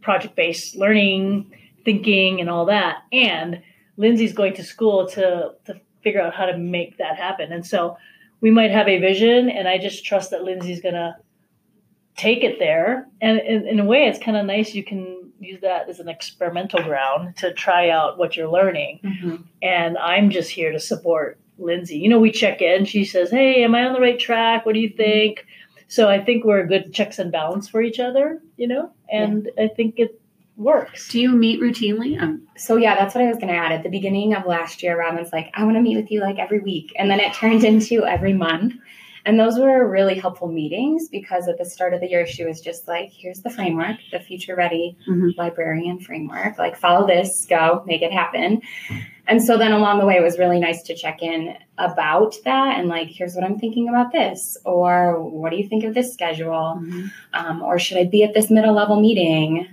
project 0.00 0.36
based 0.36 0.76
learning, 0.76 1.52
thinking, 1.84 2.40
and 2.40 2.48
all 2.48 2.66
that. 2.66 2.98
And 3.12 3.62
Lindsay's 3.96 4.32
going 4.32 4.54
to 4.54 4.64
school 4.64 5.06
to, 5.08 5.52
to 5.66 5.80
figure 6.02 6.20
out 6.20 6.34
how 6.34 6.46
to 6.46 6.56
make 6.56 6.98
that 6.98 7.16
happen. 7.16 7.52
And 7.52 7.66
so 7.66 7.96
we 8.40 8.50
might 8.50 8.70
have 8.70 8.88
a 8.88 8.98
vision, 8.98 9.50
and 9.50 9.66
I 9.66 9.78
just 9.78 10.04
trust 10.04 10.30
that 10.30 10.44
Lindsay's 10.44 10.80
going 10.80 10.94
to 10.94 11.16
take 12.16 12.44
it 12.44 12.58
there. 12.58 13.06
And 13.20 13.40
in, 13.40 13.66
in 13.66 13.80
a 13.80 13.84
way, 13.84 14.06
it's 14.06 14.18
kind 14.18 14.36
of 14.36 14.46
nice. 14.46 14.74
You 14.74 14.84
can 14.84 15.32
use 15.40 15.60
that 15.62 15.88
as 15.88 16.00
an 16.00 16.08
experimental 16.08 16.82
ground 16.82 17.36
to 17.38 17.52
try 17.52 17.90
out 17.90 18.18
what 18.18 18.36
you're 18.36 18.50
learning. 18.50 19.00
Mm-hmm. 19.04 19.36
And 19.62 19.98
I'm 19.98 20.30
just 20.30 20.50
here 20.50 20.72
to 20.72 20.80
support 20.80 21.38
Lindsay. 21.58 21.98
You 21.98 22.08
know, 22.08 22.20
we 22.20 22.30
check 22.30 22.62
in. 22.62 22.84
She 22.84 23.04
says, 23.04 23.30
Hey, 23.30 23.62
am 23.64 23.74
I 23.74 23.84
on 23.84 23.92
the 23.92 24.00
right 24.00 24.18
track? 24.18 24.64
What 24.64 24.74
do 24.74 24.80
you 24.80 24.90
think? 24.90 25.44
So 25.88 26.08
I 26.08 26.22
think 26.22 26.44
we're 26.44 26.60
a 26.60 26.66
good 26.66 26.92
checks 26.92 27.18
and 27.18 27.32
balance 27.32 27.68
for 27.68 27.80
each 27.80 27.98
other, 27.98 28.42
you 28.56 28.68
know, 28.68 28.92
and 29.10 29.48
yeah. 29.56 29.64
I 29.64 29.68
think 29.68 29.98
it 29.98 30.20
works. 30.58 31.08
Do 31.08 31.18
you 31.18 31.30
meet 31.30 31.60
routinely? 31.60 32.20
Um, 32.20 32.46
so 32.56 32.76
yeah, 32.76 32.94
that's 32.94 33.14
what 33.14 33.24
I 33.24 33.28
was 33.28 33.38
going 33.38 33.48
to 33.48 33.54
add. 33.54 33.72
At 33.72 33.84
the 33.84 33.88
beginning 33.88 34.34
of 34.34 34.44
last 34.44 34.82
year, 34.82 34.98
Robin's 34.98 35.32
like, 35.32 35.50
I 35.54 35.64
want 35.64 35.76
to 35.76 35.80
meet 35.80 35.96
with 35.96 36.10
you 36.10 36.20
like 36.20 36.38
every 36.38 36.58
week. 36.58 36.92
And 36.98 37.10
then 37.10 37.20
it 37.20 37.32
turned 37.32 37.64
into 37.64 38.04
every 38.04 38.34
month. 38.34 38.74
And 39.24 39.38
those 39.38 39.58
were 39.58 39.88
really 39.88 40.18
helpful 40.18 40.48
meetings 40.48 41.08
because 41.08 41.48
at 41.48 41.58
the 41.58 41.64
start 41.64 41.92
of 41.92 42.00
the 42.00 42.08
year, 42.08 42.26
she 42.26 42.44
was 42.44 42.60
just 42.60 42.88
like, 42.88 43.10
here's 43.10 43.42
the 43.42 43.50
framework, 43.50 43.96
the 44.10 44.20
future 44.20 44.56
ready 44.56 44.96
mm-hmm. 45.08 45.30
librarian 45.36 46.00
framework. 46.00 46.56
Like, 46.56 46.76
follow 46.76 47.06
this, 47.06 47.46
go, 47.48 47.82
make 47.86 48.00
it 48.02 48.12
happen. 48.12 48.62
And 49.28 49.42
so 49.42 49.58
then 49.58 49.72
along 49.72 49.98
the 49.98 50.06
way, 50.06 50.16
it 50.16 50.22
was 50.22 50.38
really 50.38 50.58
nice 50.58 50.82
to 50.84 50.94
check 50.94 51.22
in 51.22 51.54
about 51.76 52.34
that 52.44 52.78
and 52.78 52.88
like, 52.88 53.08
here's 53.08 53.34
what 53.34 53.44
I'm 53.44 53.58
thinking 53.58 53.88
about 53.88 54.10
this, 54.10 54.56
or 54.64 55.20
what 55.22 55.50
do 55.50 55.56
you 55.58 55.68
think 55.68 55.84
of 55.84 55.92
this 55.92 56.14
schedule, 56.14 56.80
mm-hmm. 56.80 57.08
um, 57.34 57.62
or 57.62 57.78
should 57.78 57.98
I 57.98 58.04
be 58.04 58.24
at 58.24 58.32
this 58.32 58.50
middle 58.50 58.74
level 58.74 58.98
meeting? 58.98 59.68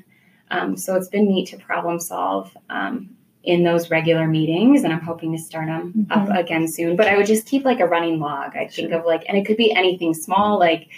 Um, 0.52 0.76
so 0.76 0.96
it's 0.96 1.08
been 1.08 1.28
neat 1.28 1.48
to 1.50 1.58
problem 1.58 2.02
solve 2.02 2.56
um, 2.70 3.16
in 3.44 3.64
those 3.64 3.90
regular 3.90 4.28
meetings, 4.28 4.84
and 4.84 4.92
I'm 4.92 5.02
hoping 5.02 5.32
to 5.32 5.42
start 5.42 5.68
them 5.68 5.94
mm-hmm. 5.94 6.12
up 6.12 6.38
again 6.38 6.68
soon. 6.68 6.98
But 6.98 7.08
I 7.08 7.16
would 7.16 7.26
just 7.26 7.48
keep 7.48 7.64
like 7.64 7.80
a 7.80 7.88
running 7.88 8.20
log. 8.20 8.58
I 8.58 8.68
think 8.68 8.92
of 8.92 9.06
like, 9.06 9.24
and 9.28 9.38
it 9.38 9.46
could 9.46 9.58
be 9.58 9.74
anything 9.74 10.14
small, 10.14 10.60
like 10.60 10.90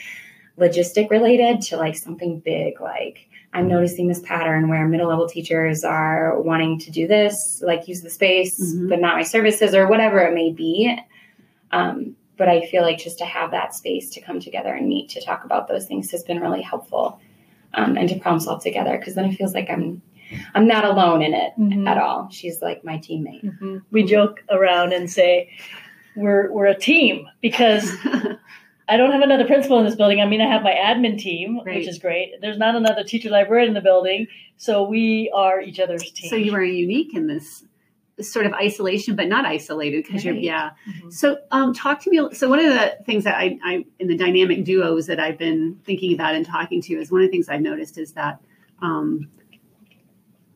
logistic 0.58 1.12
related, 1.12 1.62
to 1.62 1.78
like 1.78 1.96
something 1.96 2.40
big, 2.40 2.82
like 2.82 3.30
I'm 3.58 3.68
noticing 3.68 4.08
this 4.08 4.20
pattern 4.20 4.70
where 4.70 4.88
middle 4.88 5.10
level 5.10 5.28
teachers 5.28 5.84
are 5.84 6.40
wanting 6.40 6.78
to 6.80 6.92
do 6.92 7.08
this, 7.08 7.60
like 7.66 7.88
use 7.88 8.02
the 8.02 8.10
space, 8.10 8.62
mm-hmm. 8.62 8.88
but 8.88 9.00
not 9.00 9.16
my 9.16 9.24
services 9.24 9.74
or 9.74 9.88
whatever 9.88 10.20
it 10.20 10.36
may 10.36 10.52
be. 10.52 10.96
Um, 11.72 12.16
but 12.38 12.48
I 12.48 12.68
feel 12.68 12.84
like 12.84 13.00
just 13.00 13.18
to 13.18 13.26
have 13.26 13.50
that 13.50 13.74
space 13.74 14.12
to 14.12 14.22
come 14.22 14.40
together 14.40 14.72
and 14.76 14.88
meet 14.88 15.10
to 15.10 15.26
talk 15.26 15.44
about 15.44 15.68
those 15.68 15.88
things 15.88 16.12
has 16.12 16.24
been 16.24 16.40
really 16.40 16.62
helpful 16.62 17.20
um, 17.74 17.98
and 17.98 18.08
to 18.10 18.20
problem 18.20 18.40
solve 18.40 18.62
together 18.62 18.96
because 18.96 19.16
then 19.16 19.26
it 19.26 19.36
feels 19.36 19.56
like 19.56 19.72
I'm 19.72 20.04
I'm 20.54 20.68
not 20.68 20.86
alone 20.86 21.24
in 21.24 21.34
it 21.34 21.54
mm-hmm. 21.58 21.88
at 21.88 21.98
all. 21.98 22.30
She's 22.30 22.62
like 22.62 22.84
my 22.84 22.98
teammate. 22.98 23.44
Mm-hmm. 23.44 23.78
We 23.90 24.04
joke 24.04 24.44
around 24.52 24.94
and 24.94 25.10
say 25.10 25.50
we're 26.16 26.52
we're 26.52 26.68
a 26.68 26.78
team 26.78 27.28
because 27.42 27.90
I 28.90 28.96
don't 28.96 29.12
have 29.12 29.22
another 29.22 29.46
principal 29.46 29.80
in 29.80 29.86
this 29.86 29.96
building. 29.96 30.22
I 30.22 30.26
mean, 30.26 30.42
I 30.42 30.48
have 30.48 30.64
my 30.64 30.74
admin 30.74 31.20
team, 31.20 31.60
which 31.64 31.88
is 31.88 32.00
great. 32.00 32.40
There's 32.40 32.58
not 32.58 32.76
another 32.76 33.04
teacher 33.04 33.30
librarian 33.30 33.70
in 33.70 33.74
the 33.74 33.82
building, 33.82 34.28
so 34.56 34.84
we 34.84 35.32
are 35.36 35.62
each 35.62 35.80
other's 35.80 36.10
team. 36.12 36.30
So 36.30 36.38
you 36.38 36.56
are 36.56 36.64
unique 36.64 37.14
in 37.14 37.28
this 37.28 37.66
sort 38.22 38.46
of 38.46 38.54
isolation, 38.54 39.16
but 39.16 39.28
not 39.28 39.46
isolated 39.46 40.04
because 40.04 40.26
right. 40.26 40.36
you're 40.36 40.44
yeah. 40.44 40.72
Mm-hmm. 40.90 41.10
So 41.10 41.38
um, 41.52 41.74
talk 41.74 42.02
to 42.04 42.10
me. 42.10 42.34
So 42.34 42.50
one 42.50 42.60
of 42.60 42.66
the 42.66 42.98
things 43.06 43.26
that 43.26 43.36
I, 43.36 43.60
I 43.64 43.86
in 44.00 44.08
the 44.08 44.18
dynamic 44.18 44.64
duos 44.64 45.08
that 45.08 45.20
I've 45.20 45.38
been 45.38 45.80
thinking 45.84 46.14
about 46.14 46.36
and 46.36 46.46
talking 46.46 46.82
to 46.84 46.94
is 46.94 47.12
one 47.12 47.22
of 47.22 47.28
the 47.28 47.32
things 47.32 47.50
I've 47.50 47.62
noticed 47.62 47.98
is 47.98 48.14
that. 48.14 48.42
Um, 48.82 49.30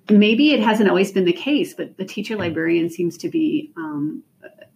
maybe 0.09 0.53
it 0.53 0.59
hasn't 0.59 0.89
always 0.89 1.11
been 1.11 1.25
the 1.25 1.33
case, 1.33 1.73
but 1.73 1.97
the 1.97 2.05
teacher 2.05 2.35
librarian 2.35 2.89
seems 2.89 3.17
to 3.17 3.29
be 3.29 3.71
um, 3.77 4.23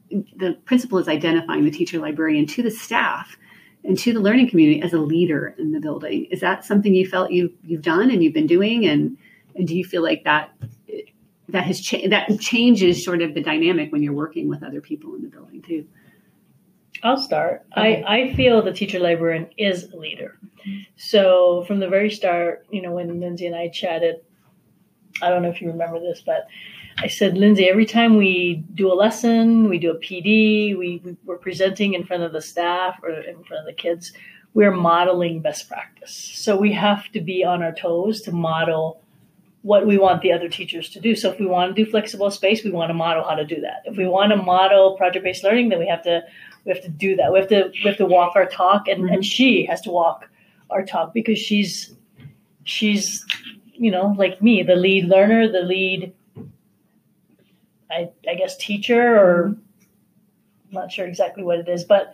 the 0.10 0.58
principal 0.66 0.98
is 0.98 1.08
identifying 1.08 1.66
the 1.66 1.72
teacher 1.72 2.00
librarian 2.00 2.46
to 2.48 2.64
the 2.64 2.72
staff 2.72 3.38
and 3.88 3.98
to 4.00 4.13
the 4.13 4.20
learning 4.20 4.50
community 4.50 4.82
as 4.82 4.94
a 4.94 4.98
leader 5.00 5.56
in 5.58 5.72
the 5.72 5.80
building. 5.80 6.25
Is 6.25 6.42
that 6.42 6.65
something 6.65 6.94
you 6.94 7.08
felt 7.08 7.32
you've 7.32 7.54
you've 7.63 7.82
done 7.82 8.12
and 8.12 8.24
you've 8.24 8.34
been 8.34 8.48
doing, 8.48 8.86
and 8.86 9.18
and 9.56 9.68
do 9.68 9.75
you 9.75 9.84
feel 9.86 10.04
like 10.04 10.24
that 10.24 10.51
that 11.50 11.63
has 11.63 11.80
cha- 11.80 12.08
that 12.10 12.39
changes 12.39 13.04
sort 13.04 13.22
of 13.22 13.34
the 13.34 13.42
dynamic 13.42 13.92
when 13.92 14.04
you're 14.04 14.13
working 14.13 14.50
with 14.50 14.63
other 14.63 14.82
people 14.82 15.15
in 15.15 15.22
the 15.22 15.30
building 15.30 15.62
too? 15.62 15.86
I'll 17.04 17.20
start. 17.20 17.65
Okay. 17.77 18.04
I, 18.04 18.18
I 18.18 18.34
feel 18.34 18.62
the 18.62 18.74
teacher 18.74 19.00
librarian 19.00 19.48
is 19.58 19.92
a 19.92 19.98
leader. 19.98 20.39
So 20.96 21.63
from 21.68 21.80
the 21.80 21.88
very 21.88 22.10
start, 22.10 22.65
you 22.72 22.82
know, 22.82 22.94
when 22.94 23.20
Lindsay 23.20 23.46
and 23.46 23.56
I 23.56 23.70
chatted 23.70 24.25
I 25.22 25.30
don't 25.30 25.42
know 25.42 25.50
if 25.50 25.62
you 25.62 25.68
remember 25.70 26.00
this, 26.00 26.22
but 26.26 26.48
I 26.98 27.08
said, 27.08 27.38
Lindsay, 27.38 27.68
every 27.68 27.86
time 27.86 28.18
we 28.18 28.64
do 28.74 28.92
a 28.92 28.96
lesson, 28.96 29.70
we 29.70 29.80
do 29.80 29.92
a 29.92 29.98
PD, 29.98 30.78
we, 30.78 31.02
we 31.04 31.18
we're 31.26 31.38
presenting 31.38 31.94
in 31.94 32.06
front 32.06 32.24
of 32.24 32.32
the 32.32 32.42
staff 32.42 33.00
or 33.04 33.10
in 33.10 33.44
front 33.44 33.62
of 33.62 33.66
the 33.66 33.74
kids, 33.74 34.14
we're 34.54 34.72
modeling 34.72 35.42
best 35.42 35.68
practice. 35.68 36.14
So 36.14 36.56
we 36.56 36.72
have 36.72 37.12
to 37.12 37.22
be 37.22 37.44
on 37.44 37.62
our 37.62 37.74
toes 37.74 38.22
to 38.22 38.32
model 38.32 39.02
what 39.66 39.88
we 39.88 39.98
want 39.98 40.22
the 40.22 40.32
other 40.32 40.48
teachers 40.48 40.90
to 40.92 41.00
do. 41.00 41.16
So 41.16 41.32
if 41.32 41.40
we 41.40 41.48
want 41.48 41.76
to 41.76 41.84
do 41.84 41.90
flexible 41.90 42.30
space, 42.30 42.64
we 42.64 42.72
want 42.72 42.92
to 42.92 42.94
model 42.94 43.24
how 43.24 43.36
to 43.36 43.44
do 43.44 43.60
that. 43.62 43.82
If 43.86 43.98
we 43.98 44.08
want 44.08 44.32
to 44.32 44.38
model 44.38 44.96
project-based 44.96 45.44
learning, 45.44 45.70
then 45.70 45.80
we 45.80 45.88
have 45.88 46.04
to 46.04 46.22
we 46.66 46.72
have 46.72 46.84
to 46.84 46.90
do 46.90 47.16
that. 47.16 47.34
We 47.34 47.40
have 47.40 47.50
to 47.50 47.72
we 47.84 47.90
have 47.90 47.98
to 47.98 48.06
walk 48.06 48.36
our 48.36 48.46
talk 48.46 48.88
and, 48.88 49.02
and 49.02 49.10
mm-hmm. 49.10 49.22
she 49.22 49.66
has 49.66 49.82
to 49.82 49.90
walk 49.90 50.30
our 50.70 50.86
talk 50.86 51.14
because 51.14 51.40
she's 51.40 51.96
she's 52.64 53.26
you 53.75 53.91
know 53.91 54.15
like 54.17 54.41
me, 54.41 54.63
the 54.63 54.75
lead 54.75 55.05
learner, 55.05 55.48
the 55.51 55.62
lead 55.62 56.13
I, 57.91 58.10
I 58.29 58.36
guess 58.36 58.58
teacher 58.58 59.15
or 59.17 59.46
I'm 60.67 60.72
not 60.72 60.91
sure 60.91 61.05
exactly 61.08 61.44
what 61.44 61.60
it 61.60 61.70
is, 61.70 61.84
but 61.84 62.13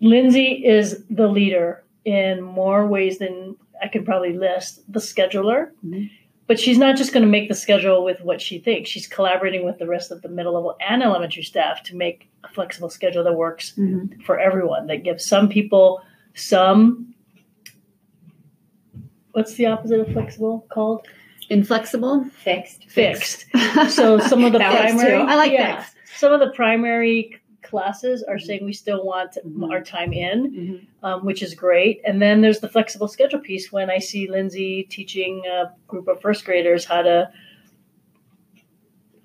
Lindsay 0.00 0.64
is 0.64 1.04
the 1.10 1.26
leader 1.28 1.84
in 2.04 2.40
more 2.40 2.86
ways 2.86 3.18
than 3.18 3.56
I 3.82 3.88
could 3.88 4.04
probably 4.04 4.32
list. 4.36 4.80
The 4.90 5.00
scheduler, 5.00 5.70
Mm-hmm. 5.84 6.04
but 6.46 6.58
she's 6.58 6.78
not 6.78 6.96
just 6.96 7.12
going 7.12 7.24
to 7.24 7.28
make 7.30 7.48
the 7.48 7.54
schedule 7.54 8.04
with 8.04 8.20
what 8.22 8.40
she 8.40 8.58
thinks. 8.58 8.88
She's 8.88 9.06
collaborating 9.06 9.64
with 9.64 9.78
the 9.78 9.86
rest 9.86 10.10
of 10.10 10.22
the 10.22 10.28
middle 10.28 10.54
level 10.54 10.76
and 10.80 11.02
elementary 11.02 11.42
staff 11.42 11.82
to 11.84 11.96
make 11.96 12.28
a 12.44 12.48
flexible 12.48 12.88
schedule 12.88 13.24
that 13.24 13.34
works 13.34 13.72
Mhm. 13.76 14.22
for 14.22 14.38
everyone. 14.38 14.86
That 14.86 15.02
gives 15.04 15.24
some 15.26 15.48
people 15.48 16.00
some. 16.34 17.09
What's 19.32 19.54
the 19.54 19.66
opposite 19.66 20.00
of 20.00 20.12
flexible 20.12 20.66
called? 20.70 21.06
Inflexible. 21.48 22.24
Fixed. 22.44 22.88
Fixed. 22.90 23.46
So 23.88 24.18
some 24.18 24.44
of 24.44 24.52
the 24.52 24.58
That 24.60 24.92
primary. 24.94 25.14
I 25.14 25.34
like 25.36 25.52
yeah, 25.52 25.82
fixed. 25.82 25.96
some 26.20 26.32
of 26.32 26.40
the 26.40 26.50
primary 26.50 27.36
classes 27.62 28.22
are 28.22 28.38
saying 28.38 28.64
we 28.64 28.72
still 28.72 29.04
want 29.04 29.36
Mhm. 29.46 29.70
our 29.70 29.80
time 29.82 30.12
in, 30.12 30.50
Mhm. 30.52 30.86
um, 31.06 31.24
which 31.24 31.42
is 31.42 31.54
great. 31.54 32.00
And 32.04 32.20
then 32.22 32.40
there's 32.40 32.60
the 32.60 32.68
flexible 32.68 33.06
schedule 33.08 33.40
piece 33.40 33.70
when 33.70 33.90
I 33.90 33.98
see 33.98 34.28
Lindsay 34.30 34.84
teaching 34.84 35.42
a 35.46 35.72
group 35.86 36.08
of 36.08 36.20
first 36.20 36.44
graders 36.44 36.84
how 36.84 37.02
to. 37.02 37.30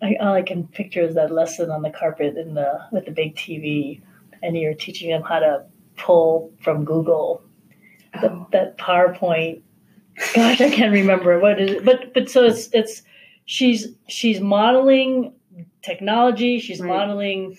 I, 0.02 0.16
all 0.20 0.34
I 0.34 0.42
can 0.42 0.68
picture 0.68 1.02
is 1.02 1.16
that 1.16 1.32
lesson 1.32 1.72
on 1.72 1.82
the 1.82 1.90
carpet 1.90 2.38
in 2.38 2.54
the 2.54 2.82
with 2.92 3.06
the 3.06 3.12
big 3.12 3.36
TV, 3.36 4.02
and 4.44 4.56
you're 4.58 4.74
teaching 4.74 5.10
them 5.10 5.24
how 5.24 5.40
to 5.40 5.64
pull 5.98 6.52
from 6.62 6.84
Google 6.86 7.42
that, 8.14 8.32
Oh. 8.32 8.48
that 8.52 8.78
PowerPoint. 8.78 9.62
Gosh, 10.34 10.62
I 10.62 10.70
can't 10.70 10.94
remember 10.94 11.40
what 11.40 11.60
it 11.60 11.70
is, 11.70 11.84
but 11.84 12.14
but 12.14 12.30
so 12.30 12.46
it's 12.46 12.70
it's 12.74 13.02
she's 13.46 13.88
she's 14.08 14.40
modeling 14.40 15.34
technology. 15.82 16.60
She's 16.60 16.80
Right. 16.80 16.88
modeling 16.88 17.58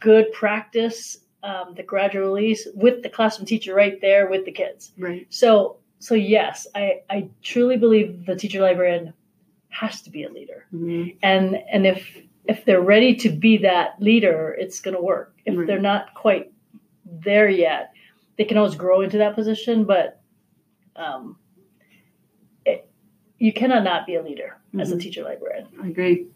good 0.00 0.32
practice, 0.32 1.18
um, 1.42 1.74
the 1.76 1.82
gradual 1.82 2.26
release 2.26 2.66
with 2.74 3.02
the 3.02 3.08
classroom 3.10 3.46
teacher 3.46 3.74
right 3.74 4.00
there 4.00 4.28
with 4.28 4.44
the 4.46 4.52
kids. 4.52 4.92
Right. 4.98 5.26
So 5.28 5.76
so 5.98 6.14
yes, 6.14 6.66
I 6.74 7.02
I 7.10 7.28
truly 7.42 7.76
believe 7.76 8.24
the 8.26 8.36
teacher 8.36 8.60
librarian 8.60 9.12
has 9.68 10.00
to 10.02 10.10
be 10.10 10.24
a 10.24 10.30
leader, 10.30 10.66
Mhm. 10.72 11.16
and 11.22 11.56
and 11.70 11.86
if 11.86 12.18
if 12.46 12.64
they're 12.64 12.80
ready 12.82 13.14
to 13.16 13.30
be 13.30 13.56
that 13.58 14.00
leader, 14.00 14.54
it's 14.58 14.80
going 14.80 14.94
to 14.96 15.02
work. 15.02 15.34
If 15.46 15.56
Right. 15.56 15.66
they're 15.66 15.80
not 15.80 16.12
quite 16.14 16.52
there 17.06 17.48
yet, 17.48 17.92
they 18.36 18.44
can 18.44 18.58
always 18.58 18.74
grow 18.74 19.00
into 19.00 19.16
that 19.18 19.34
position, 19.34 19.84
but 19.84 20.20
um, 20.96 21.36
it, 21.36 21.43
you 23.44 23.52
cannot 23.52 23.84
not 23.84 24.06
be 24.06 24.14
a 24.14 24.22
leader 24.22 24.56
as 24.80 24.90
a 24.90 24.96
Mhm. 24.96 25.00
teacher 25.00 25.22
librarian. 25.22 25.66
I 25.82 25.88
agree. 25.88 26.26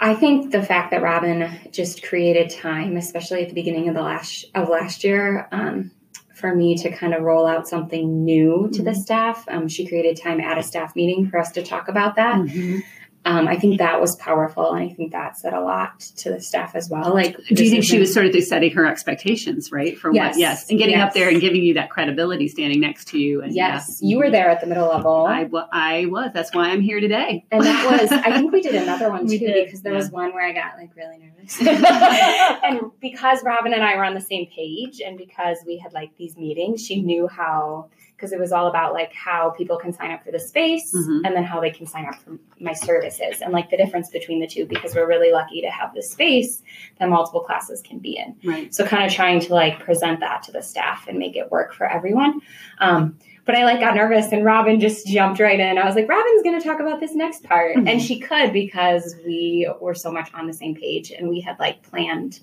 I 0.00 0.14
think 0.14 0.50
the 0.50 0.62
fact 0.62 0.90
that 0.90 1.02
Robin 1.02 1.48
just 1.70 2.02
created 2.02 2.50
time, 2.50 2.96
especially 2.96 3.42
at 3.42 3.48
the 3.48 3.54
beginning 3.54 3.86
of 3.88 3.94
the 3.94 4.02
last 4.02 4.46
of 4.56 4.68
last 4.68 5.04
year, 5.04 5.46
um, 5.52 5.92
for 6.34 6.52
me 6.54 6.74
to 6.78 6.90
kind 6.90 7.14
of 7.14 7.22
roll 7.22 7.46
out 7.46 7.68
something 7.68 8.24
new 8.24 8.68
to 8.72 8.82
the 8.82 8.94
staff. 8.94 9.44
Um, 9.48 9.68
she 9.68 9.86
created 9.86 10.16
time 10.16 10.40
at 10.40 10.58
a 10.58 10.62
staff 10.64 10.96
meeting 10.96 11.28
for 11.28 11.38
us 11.38 11.52
to 11.52 11.62
talk 11.62 11.86
about 11.88 12.16
that. 12.16 12.36
Mhm. 12.40 12.82
Um, 13.26 13.48
I 13.48 13.56
think 13.56 13.78
that 13.78 14.00
was 14.00 14.16
powerful, 14.16 14.72
and 14.72 14.90
I 14.90 14.94
think 14.94 15.12
that 15.12 15.36
said 15.36 15.52
a 15.52 15.60
lot 15.60 16.00
to 16.18 16.30
the 16.30 16.40
staff 16.40 16.74
as 16.74 16.88
well. 16.88 17.12
Like, 17.12 17.36
Do 17.48 17.62
you 17.62 17.70
think 17.70 17.84
she 17.84 17.98
was 17.98 18.14
sort 18.14 18.24
of 18.24 18.34
setting 18.42 18.70
her 18.72 18.86
expectations, 18.86 19.70
right? 19.70 19.96
For 19.98 20.12
Yes. 20.12 20.34
what? 20.34 20.40
Yes. 20.40 20.70
And 20.70 20.78
getting 20.78 20.96
up 20.96 21.12
there 21.12 21.28
and 21.28 21.38
giving 21.38 21.62
you 21.62 21.74
that 21.74 21.90
credibility 21.90 22.48
standing 22.48 22.80
next 22.80 23.08
to 23.08 23.18
you. 23.18 23.42
And 23.42 23.54
Yes, 23.54 23.98
yeah. 24.00 24.08
you 24.08 24.18
were 24.18 24.30
there 24.30 24.48
at 24.48 24.62
the 24.62 24.66
middle 24.66 24.88
level. 24.88 25.26
I, 25.26 26.06
was. 26.06 26.30
That's 26.32 26.54
why 26.54 26.70
I'm 26.70 26.80
here 26.80 26.98
today. 27.00 27.44
And 27.50 27.62
that 27.62 28.00
was, 28.00 28.10
I 28.10 28.38
think 28.38 28.52
we 28.52 28.62
did 28.62 28.74
another 28.74 29.10
one 29.10 29.28
too, 29.28 29.38
did, 29.38 29.66
because 29.66 29.82
there 29.82 29.92
yeah. 29.92 29.98
was 29.98 30.10
one 30.10 30.32
where 30.32 30.46
I 30.46 30.52
got 30.52 30.76
like 30.78 30.96
really 30.96 31.18
nervous. 31.18 31.60
and 32.64 32.90
because 33.00 33.42
Robin 33.44 33.74
and 33.74 33.82
I 33.82 33.96
were 33.96 34.04
on 34.04 34.14
the 34.14 34.20
same 34.20 34.46
page, 34.46 35.00
and 35.04 35.18
because 35.18 35.58
we 35.66 35.76
had 35.78 35.92
like 35.92 36.16
these 36.16 36.36
meetings, 36.36 36.84
she 36.84 37.02
knew 37.02 37.28
how, 37.28 37.90
because 38.20 38.32
it 38.32 38.38
was 38.38 38.52
all 38.52 38.66
about 38.66 38.92
like 38.92 39.12
how 39.14 39.48
people 39.50 39.78
can 39.78 39.94
sign 39.94 40.10
up 40.10 40.22
for 40.22 40.30
the 40.30 40.38
space 40.38 40.94
Mhm. 40.94 41.22
and 41.24 41.34
then 41.34 41.42
how 41.42 41.58
they 41.58 41.70
can 41.70 41.86
sign 41.86 42.04
up 42.04 42.16
for 42.16 42.38
my 42.58 42.74
services 42.74 43.40
and 43.40 43.50
like 43.50 43.70
the 43.70 43.78
difference 43.78 44.10
between 44.10 44.40
the 44.40 44.46
two, 44.46 44.66
because 44.66 44.94
we're 44.94 45.06
really 45.08 45.32
lucky 45.32 45.62
to 45.62 45.70
have 45.70 45.94
the 45.94 46.02
space 46.02 46.62
that 46.98 47.08
multiple 47.08 47.40
classes 47.40 47.80
can 47.80 47.98
be 47.98 48.18
in. 48.18 48.36
Right. 48.44 48.74
So 48.74 48.84
kind 48.86 49.06
of 49.06 49.12
trying 49.12 49.40
to 49.40 49.54
like 49.54 49.78
present 49.80 50.20
that 50.20 50.42
to 50.44 50.52
the 50.52 50.60
staff 50.62 51.08
and 51.08 51.18
make 51.18 51.34
it 51.34 51.50
work 51.50 51.72
for 51.72 51.86
everyone. 51.90 52.40
Um, 52.78 53.16
but 53.46 53.54
I 53.54 53.64
like 53.64 53.80
got 53.80 53.94
nervous 53.94 54.30
and 54.32 54.44
Robin 54.44 54.78
just 54.80 55.06
jumped 55.06 55.40
right 55.40 55.58
in. 55.58 55.78
I 55.78 55.86
was 55.86 55.94
like, 55.94 56.06
Robin's 56.08 56.42
going 56.42 56.60
to 56.60 56.64
talk 56.66 56.78
about 56.78 57.00
this 57.00 57.14
next 57.14 57.42
part. 57.44 57.74
Mhm. 57.76 57.88
And 57.88 58.02
she 58.02 58.20
could 58.20 58.52
because 58.52 59.16
we 59.24 59.66
were 59.80 59.94
so 59.94 60.12
much 60.12 60.28
on 60.34 60.46
the 60.46 60.52
same 60.52 60.74
page 60.74 61.10
and 61.10 61.28
we 61.30 61.40
had 61.40 61.58
like 61.58 61.82
planned, 61.82 62.40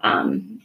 um, 0.00 0.60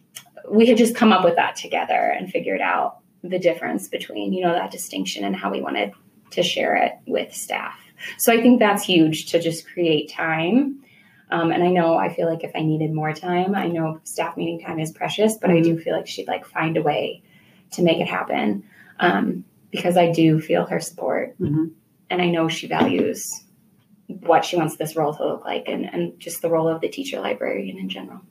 we 0.50 0.65
had 0.65 0.77
just 0.77 0.96
come 0.96 1.12
up 1.12 1.25
with 1.25 1.36
that 1.36 1.58
together 1.58 1.93
and 2.17 2.31
figured 2.31 2.62
out 2.62 3.00
the 3.23 3.39
difference 3.39 3.88
between, 3.88 4.33
you 4.33 4.43
know, 4.43 4.53
that 4.53 4.71
distinction 4.71 5.23
and 5.23 5.35
how 5.35 5.51
we 5.51 5.61
wanted 5.61 5.93
to 6.31 6.43
share 6.43 6.75
it 6.77 6.93
with 7.07 7.33
staff. 7.33 7.77
So 8.17 8.31
I 8.31 8.41
think 8.41 8.59
that's 8.59 8.83
huge 8.83 9.31
to 9.31 9.41
just 9.41 9.67
create 9.67 10.09
time. 10.11 10.83
Um, 11.31 11.51
and 11.51 11.61
I 11.63 11.67
know 11.67 11.95
I 11.97 12.13
feel 12.13 12.29
like 12.29 12.43
if 12.43 12.51
I 12.55 12.61
needed 12.61 12.93
more 12.93 13.13
time, 13.13 13.53
I 13.55 13.67
know 13.67 13.99
staff 14.03 14.38
meeting 14.38 14.61
time 14.61 14.79
is 14.79 14.91
precious, 14.91 15.35
but 15.38 15.49
I 15.49 15.61
do 15.61 15.77
feel 15.77 15.95
like 15.95 16.07
she'd 16.07 16.27
like 16.27 16.45
find 16.45 16.77
a 16.77 16.81
way 16.81 17.21
to 17.71 17.81
make 17.83 17.99
it 17.99 18.07
happen 18.07 18.63
um, 18.99 19.43
because 19.71 19.95
I 19.97 20.11
do 20.11 20.39
feel 20.41 20.65
her 20.65 20.79
support, 20.79 21.38
Mhm. 21.39 21.71
and 22.09 22.21
I 22.21 22.29
know 22.29 22.47
she 22.47 22.67
values 22.67 23.43
what 24.07 24.43
she 24.43 24.55
wants 24.57 24.77
this 24.77 24.95
role 24.95 25.13
to 25.13 25.23
look 25.23 25.45
like, 25.45 25.65
and, 25.67 25.85
and 25.85 26.19
just 26.19 26.41
the 26.41 26.49
role 26.49 26.67
of 26.67 26.81
the 26.81 26.89
teacher 26.89 27.19
librarian 27.19 27.77
in 27.77 27.89
general. 27.89 28.21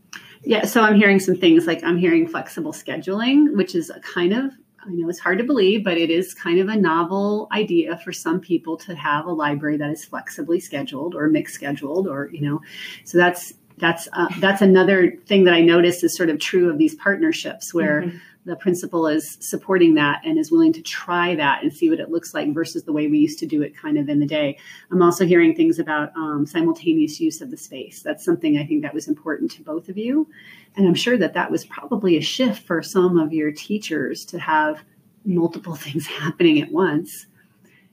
Yeah, 0.42 0.64
so 0.64 0.80
I'm 0.80 0.97
hearing 0.97 1.21
some 1.21 1.37
things 1.37 1.66
like 1.66 1.85
I'm 1.85 1.99
hearing 1.99 2.26
flexible 2.26 2.73
scheduling, 2.73 3.54
which 3.54 3.75
is 3.76 3.90
a 3.90 4.00
kind 4.00 4.33
of 4.33 4.52
I 4.88 4.92
know 4.92 5.09
it's 5.09 5.18
hard 5.18 5.38
to 5.38 5.45
believe, 5.45 5.85
but 5.85 5.99
it 5.99 6.11
is 6.11 6.33
kind 6.33 6.59
of 6.59 6.68
a 6.68 6.76
novel 6.76 7.49
idea 7.52 7.99
for 7.99 8.12
some 8.12 8.40
people 8.40 8.76
to 8.78 8.95
have 8.95 9.26
a 9.26 9.33
library 9.33 9.76
that 9.76 9.90
is 9.90 10.04
flexibly 10.04 10.61
scheduled 10.61 11.14
or 11.14 11.28
mixed 11.28 11.54
scheduled, 11.54 12.09
or 12.09 12.30
you 12.33 12.40
know, 12.40 12.62
so 13.04 13.18
that's 13.18 13.52
that's 13.76 14.09
uh, 14.12 14.28
that's 14.40 14.62
another 14.62 15.16
thing 15.26 15.45
that 15.45 15.54
I 15.54 15.61
noticed 15.61 16.02
is 16.02 16.16
sort 16.16 16.30
of 16.30 16.38
true 16.38 16.71
of 16.71 16.78
these 16.78 16.95
partnerships 16.95 17.75
where 17.75 18.02
Mhm. 18.02 18.21
The 18.49 18.57
principal 18.57 19.07
is 19.07 19.37
supporting 19.40 19.95
that 19.95 20.23
and 20.25 20.38
is 20.38 20.50
willing 20.50 20.73
to 20.73 20.81
try 20.81 21.35
that 21.35 21.62
and 21.62 21.73
see 21.73 21.90
what 21.90 22.00
it 22.00 22.11
looks 22.11 22.33
like 22.33 22.52
versus 22.55 22.85
the 22.85 22.93
way 22.93 23.07
we 23.07 23.19
used 23.19 23.38
to 23.38 23.47
do 23.47 23.61
it 23.61 23.76
kind 23.76 23.99
of 23.99 24.09
in 24.09 24.21
the 24.21 24.26
day. 24.26 24.59
I'm 24.90 25.02
also 25.02 25.26
hearing 25.26 25.55
things 25.55 25.78
about 25.78 26.17
um, 26.17 26.47
simultaneous 26.47 27.21
use 27.21 27.43
of 27.43 27.50
the 27.50 27.59
space. 27.59 28.02
That's 28.02 28.25
something 28.25 28.57
I 28.57 28.64
think 28.64 28.83
that 28.83 28.95
was 28.95 29.07
important 29.07 29.50
to 29.52 29.62
both 29.62 29.90
of 29.90 29.99
you. 29.99 30.28
And 30.76 30.88
I'm 30.88 30.95
sure 30.95 31.19
that 31.19 31.35
that 31.35 31.50
was 31.50 31.67
probably 31.67 32.17
a 32.17 32.23
shift 32.23 32.62
for 32.62 32.83
some 32.83 33.19
of 33.19 33.35
your 33.35 33.52
teachers 33.52 34.25
to 34.26 34.38
have 34.38 34.83
multiple 35.26 35.75
things 35.76 36.07
happening 36.07 36.61
at 36.62 36.73
once 36.73 37.26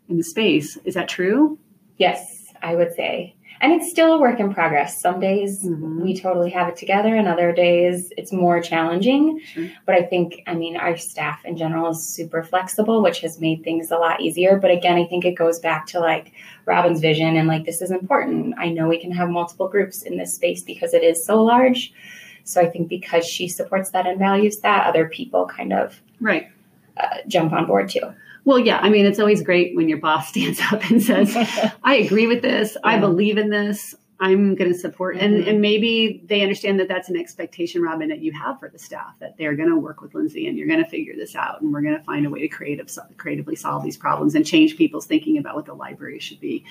in 0.07 0.17
the 0.17 0.24
space. 0.24 0.77
Is 0.85 0.93
that 0.93 1.09
true? 1.09 1.59
Yes, 1.97 2.53
I 2.62 2.75
would 2.75 2.93
say. 2.95 3.35
And 3.62 3.71
it's 3.74 3.89
still 3.89 4.13
a 4.13 4.19
work 4.19 4.39
in 4.39 4.53
progress. 4.53 5.00
Some 5.00 5.19
days 5.19 5.63
Mhm. 5.65 6.01
we 6.03 6.15
totally 6.19 6.50
have 6.51 6.67
it 6.67 6.75
together, 6.75 7.15
and 7.15 7.27
other 7.27 7.51
days 7.53 8.12
it's 8.17 8.31
more 8.33 8.59
challenging. 8.62 9.39
Sure. 9.45 9.67
But 9.85 9.95
I 9.95 10.03
think, 10.03 10.41
I 10.45 10.53
mean, 10.53 10.75
our 10.77 10.97
staff 10.97 11.43
in 11.45 11.55
general 11.57 11.89
is 11.91 12.05
super 12.05 12.43
flexible, 12.43 13.01
which 13.01 13.21
has 13.21 13.39
made 13.39 13.63
things 13.63 13.91
a 13.91 13.97
lot 13.97 14.19
easier. 14.21 14.57
But 14.57 14.71
again, 14.71 14.97
I 14.97 15.05
think 15.05 15.25
it 15.25 15.35
goes 15.35 15.59
back 15.59 15.85
to 15.88 16.00
like 16.00 16.31
Robin's 16.65 17.00
vision 17.00 17.35
and 17.38 17.47
like, 17.47 17.65
this 17.65 17.81
is 17.81 17.91
important. 17.91 18.55
I 18.57 18.69
know 18.69 18.88
we 18.88 19.00
can 19.00 19.12
have 19.12 19.29
multiple 19.29 19.67
groups 19.67 20.03
in 20.03 20.17
this 20.17 20.33
space 20.33 20.62
because 20.63 20.93
it 20.93 21.03
is 21.03 21.25
so 21.25 21.41
large. 21.43 21.93
So 22.43 22.62
I 22.62 22.67
think 22.69 22.89
because 22.89 23.25
she 23.25 23.47
supports 23.47 23.89
that 23.91 24.05
and 24.05 24.19
values 24.19 24.59
that, 24.59 24.85
other 24.85 25.07
people 25.07 25.45
kind 25.47 25.74
of 25.74 26.01
Right. 26.21 26.47
uh, 26.97 27.17
jump 27.27 27.53
on 27.53 27.65
board 27.65 27.89
too. 27.89 28.13
Well, 28.45 28.59
yeah. 28.59 28.77
I 28.77 28.89
mean, 28.89 29.05
it's 29.05 29.19
always 29.19 29.41
great 29.43 29.75
when 29.75 29.89
your 29.89 29.97
boss 29.97 30.29
stands 30.29 30.61
up 30.71 30.89
and 30.89 31.01
says, 31.03 31.35
I 31.83 31.95
agree 31.95 32.27
with 32.27 32.41
this. 32.41 32.77
I 32.83 32.99
believe 32.99 33.37
in 33.37 33.49
this. 33.49 33.95
I'm 34.19 34.55
going 34.55 34.72
to 34.72 34.77
support, 34.77 35.17
and 35.17 35.43
Mhm. 35.43 35.48
and 35.50 35.62
maybe 35.62 36.24
they 36.25 36.41
understand 36.41 36.79
that 36.79 36.88
that's 36.88 37.10
an 37.10 37.17
expectation, 37.17 37.81
Robin, 37.81 38.07
that 38.10 38.19
you 38.22 38.31
have 38.31 38.60
for 38.60 38.69
the 38.69 38.79
staff 38.79 39.19
that 39.19 39.38
they're 39.38 39.55
going 39.55 39.69
to 39.69 39.75
work 39.75 40.01
with 40.01 40.15
Lindsay 40.15 40.48
and 40.48 40.57
you're 40.57 40.67
going 40.67 40.81
to 40.84 40.89
figure 40.89 41.13
this 41.15 41.36
out, 41.36 41.62
and 41.62 41.74
we're 41.74 41.81
going 41.81 41.98
to 41.98 42.03
find 42.03 42.25
a 42.25 42.29
way 42.29 42.39
to 42.39 42.48
creative 42.48 42.89
creatively 43.17 43.55
solve 43.55 43.84
these 43.84 43.98
problems 43.98 44.34
and 44.36 44.45
change 44.45 44.77
people's 44.77 45.05
thinking 45.05 45.38
about 45.38 45.55
what 45.55 45.65
the 45.65 45.74
library 45.74 46.19
should 46.19 46.39
be. 46.39 46.63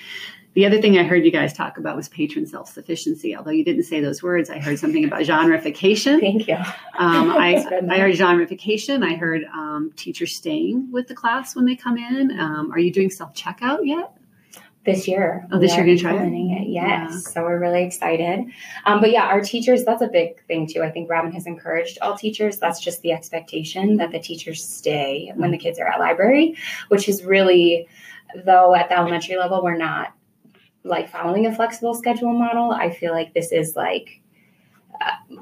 The 0.54 0.64
other 0.64 0.80
thing 0.80 0.96
I 0.96 1.02
heard 1.02 1.24
you 1.24 1.32
guys 1.32 1.52
talk 1.52 1.78
about 1.78 1.96
was 1.96 2.08
patron 2.08 2.46
self 2.46 2.70
sufficiency. 2.72 3.36
Although 3.36 3.50
you 3.50 3.64
didn't 3.64 3.82
say 3.82 4.00
those 4.00 4.22
words, 4.22 4.48
I 4.48 4.58
heard 4.58 4.78
something 4.78 5.04
about 5.04 5.22
genreification. 5.22 6.20
Thank 6.20 6.48
you. 6.48 6.54
Um, 6.96 7.30
I, 7.32 7.56
I 7.90 7.98
heard 7.98 8.14
genreification. 8.14 9.04
I 9.04 9.16
heard 9.16 9.44
um, 9.52 9.92
teachers 9.96 10.34
staying 10.34 10.90
with 10.92 11.08
the 11.08 11.14
class 11.14 11.54
when 11.56 11.66
they 11.66 11.76
come 11.76 11.98
in. 11.98 12.38
Um, 12.38 12.72
are 12.72 12.78
you 12.78 12.92
doing 12.92 13.10
self 13.10 13.34
checkout 13.34 13.80
yet? 13.82 14.12
This 14.84 15.08
year. 15.08 15.46
Oh, 15.50 15.58
this 15.58 15.74
year 15.76 15.86
you're 15.86 15.96
gonna 15.96 16.16
try 16.16 16.26
it? 16.26 16.30
it. 16.30 16.68
Yes. 16.68 17.10
Yeah. 17.10 17.18
So 17.18 17.42
we're 17.42 17.58
really 17.58 17.84
excited. 17.84 18.44
Um, 18.84 19.00
but 19.00 19.10
yeah, 19.10 19.24
our 19.24 19.40
teachers, 19.40 19.84
that's 19.84 20.02
a 20.02 20.08
big 20.08 20.44
thing 20.46 20.66
too. 20.66 20.82
I 20.82 20.90
think 20.90 21.08
Robin 21.08 21.32
has 21.32 21.46
encouraged 21.46 21.98
all 22.02 22.18
teachers. 22.18 22.58
That's 22.58 22.80
just 22.80 23.00
the 23.00 23.12
expectation 23.12 23.96
that 23.96 24.12
the 24.12 24.20
teachers 24.20 24.62
stay 24.62 25.32
when 25.36 25.52
the 25.52 25.58
kids 25.58 25.78
are 25.78 25.86
at 25.86 26.00
library, 26.00 26.56
which 26.88 27.08
is 27.08 27.24
really, 27.24 27.88
though 28.44 28.74
at 28.74 28.90
the 28.90 28.98
elementary 28.98 29.36
level, 29.36 29.62
we're 29.62 29.76
not 29.76 30.12
like 30.84 31.08
following 31.08 31.46
a 31.46 31.54
flexible 31.54 31.94
schedule 31.94 32.34
model. 32.34 32.70
I 32.70 32.90
feel 32.90 33.12
like 33.12 33.32
this 33.32 33.52
is 33.52 33.74
like 33.74 34.20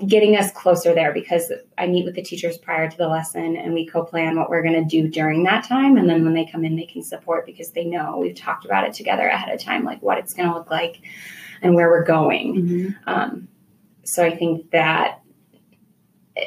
getting 0.07 0.37
us 0.37 0.51
closer 0.53 0.95
there 0.95 1.13
because 1.13 1.53
I 1.79 1.87
meet 1.87 2.05
with 2.05 2.15
the 2.15 2.23
teachers 2.23 2.59
prior 2.59 2.91
to 2.91 2.97
the 2.97 3.09
lesson 3.09 3.57
and 3.57 3.75
we 3.75 3.87
co-plan 3.87 4.37
what 4.37 4.51
we're 4.51 4.63
going 4.63 4.83
to 4.83 4.85
do 4.85 5.09
during 5.09 5.45
that 5.45 5.65
time. 5.65 5.97
And 5.97 6.09
then 6.09 6.25
when 6.25 6.35
they 6.35 6.47
come 6.47 6.65
in 6.65 6.77
they 6.77 6.87
can 6.87 7.03
support 7.03 7.47
because 7.47 7.71
they 7.71 7.85
know 7.85 8.19
we've 8.19 8.35
talked 8.35 8.65
about 8.65 8.87
it 8.87 8.95
together 8.95 9.27
ahead 9.29 9.55
of 9.55 9.61
time 9.61 9.85
like 9.85 10.03
what 10.03 10.19
it's 10.19 10.35
going 10.35 10.49
to 10.49 10.55
look 10.55 10.71
like 10.71 11.01
and 11.61 11.75
where 11.75 11.89
we're 11.89 12.05
going. 12.05 12.95
Um, 13.07 13.49
so 14.05 14.25
I 14.25 14.37
think 14.37 14.71
that 14.71 15.21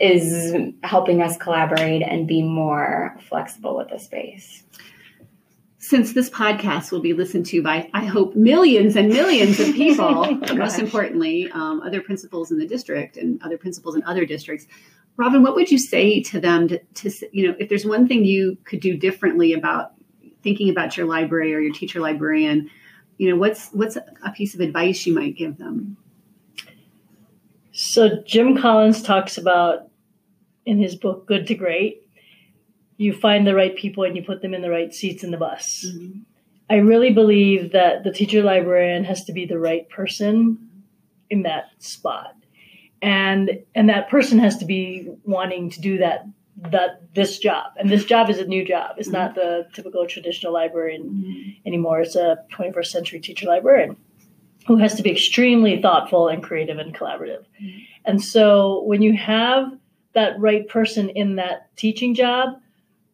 is 0.01 0.55
helping 0.83 1.21
us 1.21 1.37
collaborate 1.37 2.01
and 2.01 2.27
be 2.27 2.41
more 2.41 3.15
flexible 3.29 3.77
with 3.77 3.89
the 3.89 3.99
space 3.99 4.63
Since 5.87 6.13
this 6.13 6.31
podcast 6.31 6.91
will 6.91 6.99
be 6.99 7.13
listened 7.13 7.45
to 7.47 7.61
by, 7.61 7.91
I 7.93 8.05
hope, 8.05 8.35
millions 8.35 8.95
and 8.95 9.09
millions 9.09 9.59
of 9.59 9.67
people, 9.75 10.35
but 10.39 10.57
most 10.57 10.79
importantly, 10.79 11.47
um, 11.51 11.79
other 11.81 12.01
principals 12.01 12.49
in 12.49 12.57
the 12.57 12.65
district 12.65 13.17
and 13.17 13.39
other 13.43 13.55
principals 13.55 13.95
in 13.95 14.03
other 14.03 14.25
districts. 14.25 14.65
Robin, 15.15 15.43
what 15.43 15.53
would 15.53 15.69
you 15.69 15.77
say 15.77 16.23
to 16.23 16.39
them 16.39 16.67
to, 16.69 16.79
to 16.95 17.11
you 17.31 17.47
know, 17.47 17.55
if 17.59 17.69
there's 17.69 17.85
one 17.85 18.07
thing 18.07 18.25
you 18.25 18.57
could 18.63 18.79
do 18.79 18.97
differently 18.97 19.53
about 19.53 19.91
thinking 20.41 20.71
about 20.71 20.97
your 20.97 21.05
library 21.05 21.53
or 21.53 21.59
your 21.59 21.71
teacher 21.71 21.99
librarian, 21.99 22.67
you 23.17 23.29
know, 23.29 23.35
what's 23.35 23.69
what's 23.69 23.95
a 23.95 24.31
piece 24.35 24.55
of 24.55 24.61
advice 24.61 25.05
you 25.05 25.13
might 25.13 25.37
give 25.37 25.59
them? 25.59 25.97
So 27.73 28.23
Jim 28.25 28.57
Collins 28.57 29.03
talks 29.03 29.37
about 29.37 29.89
in 30.65 30.79
his 30.79 30.95
book 30.95 31.27
Good 31.27 31.45
to 31.45 31.53
Great, 31.53 32.04
you 32.97 33.13
find 33.13 33.45
the 33.45 33.55
right 33.55 33.75
people 33.75 34.03
and 34.03 34.15
you 34.15 34.23
put 34.23 34.41
them 34.41 34.53
in 34.53 34.61
the 34.61 34.69
right 34.69 34.93
seats 34.93 35.23
in 35.23 35.31
the 35.31 35.37
bus. 35.37 35.85
Mm-hmm. 35.87 36.19
I 36.69 36.77
really 36.77 37.11
believe 37.11 37.73
that 37.73 38.03
the 38.03 38.11
teacher 38.11 38.41
librarian 38.41 39.03
has 39.03 39.23
to 39.25 39.33
be 39.33 39.45
the 39.45 39.59
right 39.59 39.87
person 39.89 40.83
in 41.29 41.43
that 41.43 41.65
spot. 41.79 42.35
And 43.01 43.63
and 43.75 43.89
that 43.89 44.09
person 44.09 44.39
has 44.39 44.57
to 44.57 44.65
be 44.65 45.11
wanting 45.23 45.69
to 45.71 45.81
do 45.81 45.97
that 45.99 46.25
that 46.71 47.13
this 47.13 47.37
job. 47.37 47.73
And 47.77 47.89
this 47.89 48.05
job 48.05 48.29
is 48.29 48.39
a 48.39 48.45
new 48.45 48.65
job. 48.65 48.95
It's 48.97 49.09
not 49.09 49.31
mm-hmm. 49.31 49.39
the 49.39 49.67
typical 49.73 50.07
traditional 50.07 50.53
librarian 50.53 51.03
mm-hmm. 51.03 51.67
anymore. 51.67 52.01
It's 52.01 52.15
a 52.15 52.37
21st 52.53 52.87
century 52.87 53.19
teacher 53.19 53.47
librarian 53.47 53.97
who 54.65 54.77
has 54.77 54.95
to 54.95 55.03
be 55.03 55.11
extremely 55.11 55.79
thoughtful 55.81 56.27
and 56.27 56.41
creative 56.41 56.79
and 56.79 56.95
collaborative. 56.95 57.45
And 58.03 58.23
so 58.23 58.81
when 58.83 59.01
you 59.01 59.15
have 59.15 59.71
that 60.13 60.39
right 60.39 60.67
person 60.67 61.09
in 61.09 61.35
that 61.35 61.75
teaching 61.75 62.15
job, 62.15 62.59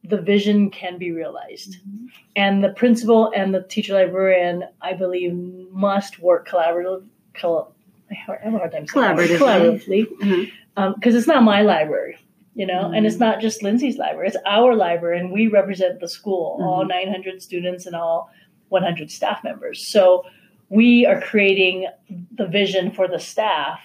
the 0.04 0.22
vision 0.22 0.70
can 0.70 0.98
be 0.98 1.12
realized. 1.12 1.78
Mm-hmm. 1.78 2.06
And 2.36 2.64
the 2.64 2.70
principal 2.70 3.32
and 3.36 3.54
the 3.54 3.64
teacher 3.64 3.94
librarian, 3.94 4.66
I 4.82 4.94
believe, 4.94 5.34
must 5.72 6.20
work 6.20 6.48
collaboratively. 6.48 7.08
Col- 7.36 7.74
I 8.10 8.16
have 8.16 8.54
a 8.54 8.58
hard 8.58 8.72
time. 8.72 8.86
Collaboratively. 8.86 9.38
Collaboratively. 9.38 10.06
Mm-hmm. 10.06 10.44
Um, 10.78 10.96
because 10.96 11.16
it's 11.16 11.28
not 11.28 11.44
my 11.44 11.62
library, 11.62 12.18
you 12.56 12.66
know, 12.66 12.92
and 12.92 13.06
it's 13.06 13.16
mm-hmm. 13.16 13.26
not 13.26 13.42
just 13.42 13.62
Lindsay's 13.62 13.98
library, 13.98 14.30
it's 14.30 14.38
our 14.46 14.74
library, 14.74 15.20
and 15.20 15.32
we 15.32 15.48
represent 15.48 16.00
the 16.00 16.08
school, 16.08 16.58
all 16.62 16.86
900 16.86 17.42
students 17.42 17.86
and 17.86 17.96
all 17.96 18.30
100 18.70 19.12
staff 19.12 19.44
members. 19.44 19.86
So 19.86 20.24
we 20.70 21.06
are 21.06 21.20
creating 21.20 21.88
the 22.32 22.48
vision 22.48 22.92
for 22.92 23.08
the 23.08 23.20
staff 23.20 23.82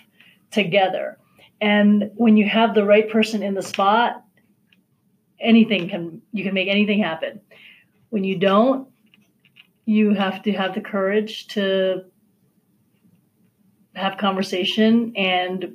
together. 0.52 1.18
And 1.61 2.12
when 2.14 2.37
you 2.37 2.48
have 2.48 2.74
the 2.74 2.85
right 2.85 3.11
person 3.11 3.42
in 3.42 3.55
the 3.55 3.62
spot, 3.62 4.22
anything 5.40 5.88
can 5.88 6.22
you 6.33 6.44
can 6.44 6.55
make 6.55 6.68
anything 6.68 7.03
happen. 7.03 7.40
When 8.11 8.25
you 8.25 8.38
don't, 8.38 8.88
you 9.85 10.14
have 10.14 10.42
to 10.44 10.53
have 10.53 10.75
the 10.75 10.81
courage 10.81 11.49
to 11.49 12.05
have 13.94 14.18
conversation 14.18 15.12
and 15.16 15.75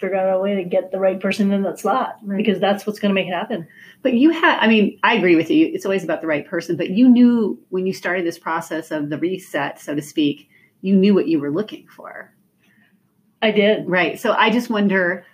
figure 0.00 0.16
out 0.16 0.36
a 0.36 0.40
way 0.40 0.54
to 0.54 0.64
get 0.64 0.92
the 0.92 0.98
right 0.98 1.18
person 1.18 1.50
in 1.50 1.62
that 1.62 1.78
slot 1.78 2.18
Right. 2.22 2.36
because 2.36 2.60
that's 2.60 2.86
what's 2.86 3.00
going 3.00 3.10
to 3.10 3.14
make 3.14 3.26
it 3.26 3.34
happen. 3.34 3.66
But 4.02 4.14
you 4.14 4.30
had, 4.30 4.60
I 4.60 4.68
mean, 4.68 4.98
I 5.02 5.14
agree 5.14 5.34
with 5.34 5.50
you. 5.50 5.70
It's 5.72 5.84
always 5.84 6.04
about 6.04 6.20
the 6.20 6.28
right 6.28 6.46
person, 6.46 6.76
but 6.76 6.90
you 6.90 7.08
knew 7.08 7.58
when 7.70 7.84
you 7.84 7.92
started 7.92 8.24
this 8.24 8.38
process 8.38 8.92
of 8.92 9.10
the 9.10 9.18
reset, 9.18 9.80
so 9.80 9.96
to 9.96 10.02
speak, 10.02 10.48
you 10.82 10.94
knew 10.94 11.14
what 11.14 11.26
you 11.26 11.40
were 11.40 11.50
looking 11.50 11.88
for. 11.88 12.32
I 13.42 13.50
did. 13.50 13.88
Right. 13.88 14.20
So 14.20 14.32
I 14.32 14.50
just 14.50 14.70
wonder 14.70 15.24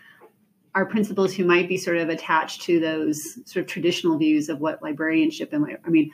are 0.75 0.85
principals 0.87 1.33
who 1.35 1.45
might 1.45 1.69
be 1.69 1.77
sort 1.77 1.97
of 1.99 2.09
attached 2.09 2.63
to 2.63 2.81
those 2.81 3.35
sort 3.49 3.65
of 3.65 3.67
traditional 3.71 4.19
views 4.19 4.49
of 4.49 4.61
what 4.61 4.83
librarianship 4.83 5.53
and 5.53 5.65
I 5.85 5.89
mean, 5.89 6.11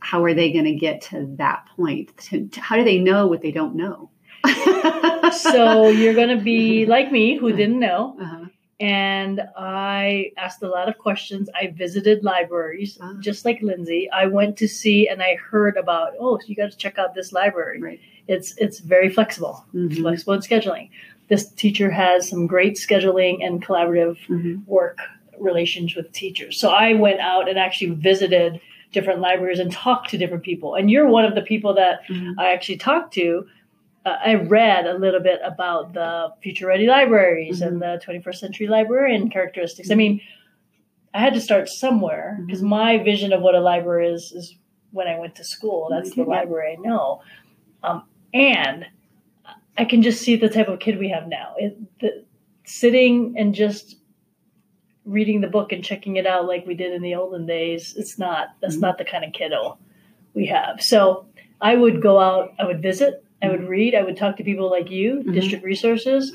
how 0.00 0.22
are 0.24 0.32
they 0.34 0.52
going 0.52 0.64
to 0.64 0.74
get 0.74 1.00
to 1.02 1.26
that 1.38 1.66
point? 1.76 2.16
To, 2.28 2.46
to- 2.46 2.60
how 2.60 2.76
do 2.76 2.84
they 2.84 2.98
know 2.98 3.26
what 3.26 3.42
they 3.42 3.50
don't 3.50 3.74
know? 3.76 4.10
So 5.32 5.88
you're 5.88 6.14
going 6.14 6.36
to 6.36 6.42
be 6.42 6.86
like 6.86 7.12
me 7.12 7.36
who 7.36 7.52
didn't 7.52 7.78
know. 7.80 8.16
uh-huh. 8.20 8.44
and 8.80 9.42
I 9.56 10.32
asked 10.36 10.62
a 10.62 10.68
lot 10.68 10.88
of 10.88 10.96
questions. 10.98 11.50
I 11.54 11.68
visited 11.76 12.24
libraries, 12.24 12.96
Ah. 13.00 13.14
just 13.20 13.44
like 13.44 13.60
Lindsay. 13.60 14.08
I 14.10 14.26
went 14.26 14.56
to 14.58 14.68
see 14.68 15.08
and 15.08 15.22
I 15.22 15.34
heard 15.36 15.76
about, 15.76 16.12
oh, 16.20 16.38
you 16.46 16.54
got 16.56 16.70
to 16.70 16.76
check 16.76 16.98
out 16.98 17.14
this 17.14 17.32
library. 17.32 17.80
Right. 17.80 18.00
It's 18.26 18.54
it's 18.58 18.78
very 18.80 19.08
flexible, 19.10 19.64
Mhm. 19.74 19.96
flexible 20.00 20.34
in 20.34 20.40
scheduling. 20.40 20.90
This 21.28 21.50
teacher 21.50 21.90
has 21.90 22.28
some 22.28 22.46
great 22.46 22.74
scheduling 22.74 23.44
and 23.44 23.64
collaborative 23.64 24.16
Mhm. 24.28 24.66
work 24.66 24.98
relations 25.38 25.94
with 25.94 26.10
teachers. 26.12 26.58
So 26.58 26.70
I 26.70 26.94
went 26.94 27.20
out 27.20 27.48
and 27.48 27.58
actually 27.58 27.90
visited 27.94 28.60
different 28.92 29.20
libraries 29.20 29.58
and 29.58 29.70
talked 29.70 30.10
to 30.10 30.18
different 30.18 30.42
people. 30.42 30.74
And 30.74 30.90
you're 30.90 31.06
one 31.06 31.24
of 31.24 31.34
the 31.34 31.42
people 31.42 31.74
that 31.74 32.00
Mhm. 32.08 32.34
I 32.38 32.52
actually 32.52 32.78
talked 32.78 33.12
to. 33.14 33.46
Uh, 34.06 34.16
I 34.24 34.34
read 34.36 34.86
a 34.86 34.94
little 34.94 35.20
bit 35.20 35.40
about 35.44 35.92
the 35.92 36.32
future 36.42 36.66
ready 36.66 36.86
libraries 36.86 37.60
and 37.60 37.80
the 37.82 38.00
21st 38.02 38.40
century 38.40 38.66
librarian 38.66 39.28
characteristics. 39.28 39.90
I 39.90 39.94
mean, 39.94 40.20
I 41.12 41.20
had 41.20 41.34
to 41.34 41.40
start 41.40 41.68
somewhere 41.68 42.38
because 42.46 42.62
my 42.62 42.98
vision 42.98 43.32
of 43.32 43.42
what 43.42 43.54
a 43.54 43.60
library 43.60 44.08
is 44.08 44.32
is 44.32 44.56
when 44.92 45.06
I 45.06 45.18
went 45.18 45.34
to 45.36 45.44
school. 45.44 45.88
That's 45.90 46.14
the 46.14 46.22
library 46.24 46.72
I 46.78 46.80
know. 46.80 47.20
Um, 47.82 48.04
and 48.32 48.86
I 49.78 49.84
can 49.84 50.02
just 50.02 50.20
see 50.22 50.36
the 50.36 50.48
type 50.48 50.68
of 50.68 50.80
kid 50.80 50.98
we 50.98 51.08
have 51.10 51.28
now. 51.28 51.54
It, 51.56 51.78
the, 52.00 52.24
sitting 52.64 53.34
and 53.38 53.54
just 53.54 53.96
reading 55.04 55.40
the 55.40 55.46
book 55.48 55.72
and 55.72 55.82
checking 55.82 56.16
it 56.16 56.26
out 56.26 56.46
like 56.46 56.66
we 56.66 56.74
did 56.74 56.92
in 56.92 57.00
the 57.00 57.14
olden 57.14 57.46
days, 57.46 57.94
it's 57.96 58.18
not, 58.18 58.48
that's 58.60 58.76
Mhm. 58.76 58.82
not 58.82 58.98
the 58.98 59.04
kind 59.04 59.24
of 59.24 59.32
kiddo 59.32 59.78
we 60.34 60.46
have. 60.46 60.82
So 60.82 61.26
I 61.60 61.76
would 61.76 62.02
go 62.02 62.18
out, 62.18 62.52
I 62.58 62.64
would 62.66 62.82
visit, 62.82 63.24
I 63.40 63.48
would 63.48 63.62
read, 63.68 63.94
I 63.94 64.02
would 64.02 64.16
talk 64.16 64.36
to 64.36 64.44
people 64.44 64.68
like 64.68 64.90
you, 64.90 65.22
Mhm. 65.24 65.32
district 65.32 65.64
resources, 65.64 66.32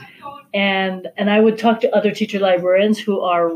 and 0.54 1.08
and 1.18 1.30
I 1.30 1.40
would 1.40 1.58
talk 1.58 1.82
to 1.82 1.96
other 1.96 2.12
teacher 2.12 2.40
librarians 2.40 2.98
who 3.00 3.20
are 3.22 3.52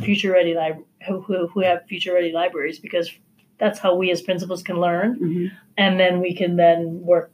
future 0.00 0.32
ready 0.32 0.54
lib- 0.54 0.84
who, 1.06 1.20
who 1.20 1.46
who 1.48 1.60
have 1.60 1.84
future 1.86 2.12
ready 2.14 2.32
libraries 2.32 2.78
because 2.78 3.10
that's 3.58 3.78
how 3.78 3.94
we 3.94 4.10
as 4.10 4.22
principals 4.22 4.62
can 4.62 4.80
learn, 4.80 5.18
Mhm. 5.20 5.50
and 5.76 6.00
then 6.00 6.20
we 6.20 6.34
can 6.34 6.56
then 6.56 7.00
work 7.02 7.30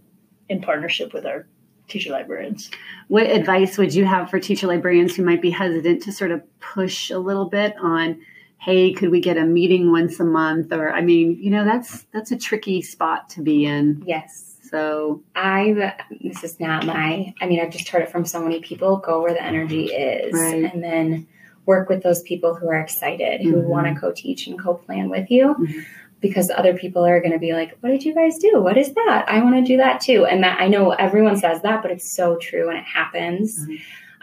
in 0.48 0.60
partnership 0.60 1.12
with 1.14 1.24
our 1.24 1.46
teacher 1.92 2.10
librarians. 2.10 2.70
What 3.08 3.26
advice 3.26 3.76
would 3.78 3.94
you 3.94 4.04
have 4.06 4.30
for 4.30 4.40
teacher 4.40 4.66
librarians 4.66 5.14
who 5.14 5.22
might 5.24 5.42
be 5.42 5.50
hesitant 5.50 6.02
to 6.04 6.12
sort 6.12 6.30
of 6.30 6.42
push 6.60 7.10
a 7.10 7.18
little 7.18 7.44
bit 7.48 7.74
on, 7.80 8.20
hey, 8.58 8.92
could 8.92 9.10
we 9.10 9.20
get 9.20 9.36
a 9.36 9.44
meeting 9.44 9.90
once 9.92 10.18
a 10.18 10.24
month? 10.24 10.72
Or 10.72 10.90
I 10.92 11.02
mean, 11.02 11.38
you 11.40 11.50
know, 11.50 11.64
that's 11.64 12.04
that's 12.12 12.32
a 12.32 12.36
tricky 12.38 12.80
spot 12.82 13.28
to 13.30 13.42
be 13.42 13.66
in. 13.66 14.02
yes 14.06 14.56
So 14.70 15.22
I've 15.36 15.76
this 16.22 16.42
is 16.44 16.58
not 16.58 16.86
my 16.86 17.34
I 17.40 17.46
mean 17.46 17.60
I've 17.60 17.70
just 17.70 17.88
heard 17.88 18.02
it 18.02 18.10
from 18.10 18.24
so 18.24 18.40
many 18.42 18.60
people 18.60 18.96
go 18.96 19.20
where 19.22 19.34
the 19.34 19.42
energy 19.44 19.86
is 19.86 20.32
Right. 20.32 20.64
and 20.72 20.82
then 20.82 21.26
work 21.66 21.88
with 21.88 22.02
those 22.02 22.22
people 22.22 22.54
who 22.54 22.68
are 22.68 22.80
excited 22.80 23.40
who 23.42 23.54
Mhm. 23.56 23.64
want 23.66 23.86
to 23.94 24.00
co-teach 24.00 24.46
and 24.48 24.58
co-plan 24.58 25.10
with 25.10 25.30
you 25.30 25.54
Mhm. 25.54 25.84
Because 26.22 26.50
other 26.50 26.72
people 26.72 27.04
are 27.04 27.20
going 27.20 27.32
to 27.32 27.38
be 27.38 27.52
like, 27.52 27.76
"What 27.80 27.90
did 27.90 28.04
you 28.04 28.14
guys 28.14 28.38
do? 28.38 28.62
What 28.62 28.78
is 28.78 28.94
that? 28.94 29.26
I 29.28 29.42
want 29.42 29.56
to 29.56 29.62
do 29.62 29.76
that 29.76 30.00
too." 30.00 30.24
And 30.24 30.42
that 30.44 30.58
I 30.58 30.68
know 30.68 30.92
everyone 30.92 31.36
says 31.36 31.60
that, 31.62 31.82
but 31.82 31.90
it's 31.90 32.10
so 32.10 32.36
true 32.36 32.70
and 32.70 32.78
it 32.78 32.84
happens. 32.84 33.58
Mm-hmm. 33.60 33.74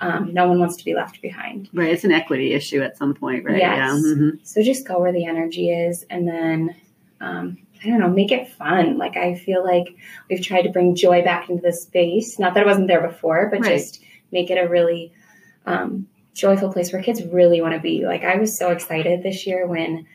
Um, 0.01 0.33
no 0.33 0.47
one 0.47 0.59
wants 0.59 0.77
to 0.77 0.85
be 0.85 0.95
left 0.95 1.21
behind. 1.21 1.69
Right. 1.73 1.91
It's 1.91 2.05
an 2.05 2.13
equity 2.13 2.53
issue 2.53 2.81
at 2.81 2.97
some 2.97 3.13
point, 3.13 3.43
right? 3.43 3.57
Yes. 3.57 3.77
Yeah. 3.77 4.13
Mhm. 4.15 4.39
So 4.43 4.63
just 4.63 4.87
go 4.87 4.97
where 4.99 5.11
the 5.11 5.25
energy 5.25 5.69
is, 5.71 6.05
and 6.09 6.25
then 6.27 6.73
um, 7.21 7.57
I 7.83 7.87
don't 7.89 7.99
know, 7.99 8.09
make 8.09 8.31
it 8.31 8.49
fun. 8.49 8.97
Like 8.97 9.17
I 9.17 9.35
feel 9.35 9.63
like 9.63 9.87
we've 10.29 10.41
tried 10.41 10.61
to 10.63 10.69
bring 10.69 10.95
joy 10.95 11.21
back 11.21 11.49
into 11.49 11.61
the 11.61 11.73
space. 11.73 12.39
Not 12.39 12.53
that 12.53 12.61
it 12.63 12.65
wasn't 12.65 12.87
there 12.87 13.05
before, 13.05 13.49
but 13.51 13.59
Right. 13.61 13.77
just 13.77 14.01
make 14.31 14.49
it 14.49 14.55
a 14.57 14.69
really 14.69 15.11
um, 15.65 16.07
joyful 16.33 16.71
place 16.71 16.93
where 16.93 17.01
kids 17.03 17.21
really 17.25 17.61
want 17.61 17.73
to 17.73 17.79
be. 17.81 18.05
Like 18.05 18.23
I 18.23 18.37
was 18.37 18.57
so 18.57 18.71
excited 18.71 19.21
this 19.21 19.45
year 19.45 19.67
when 19.67 20.05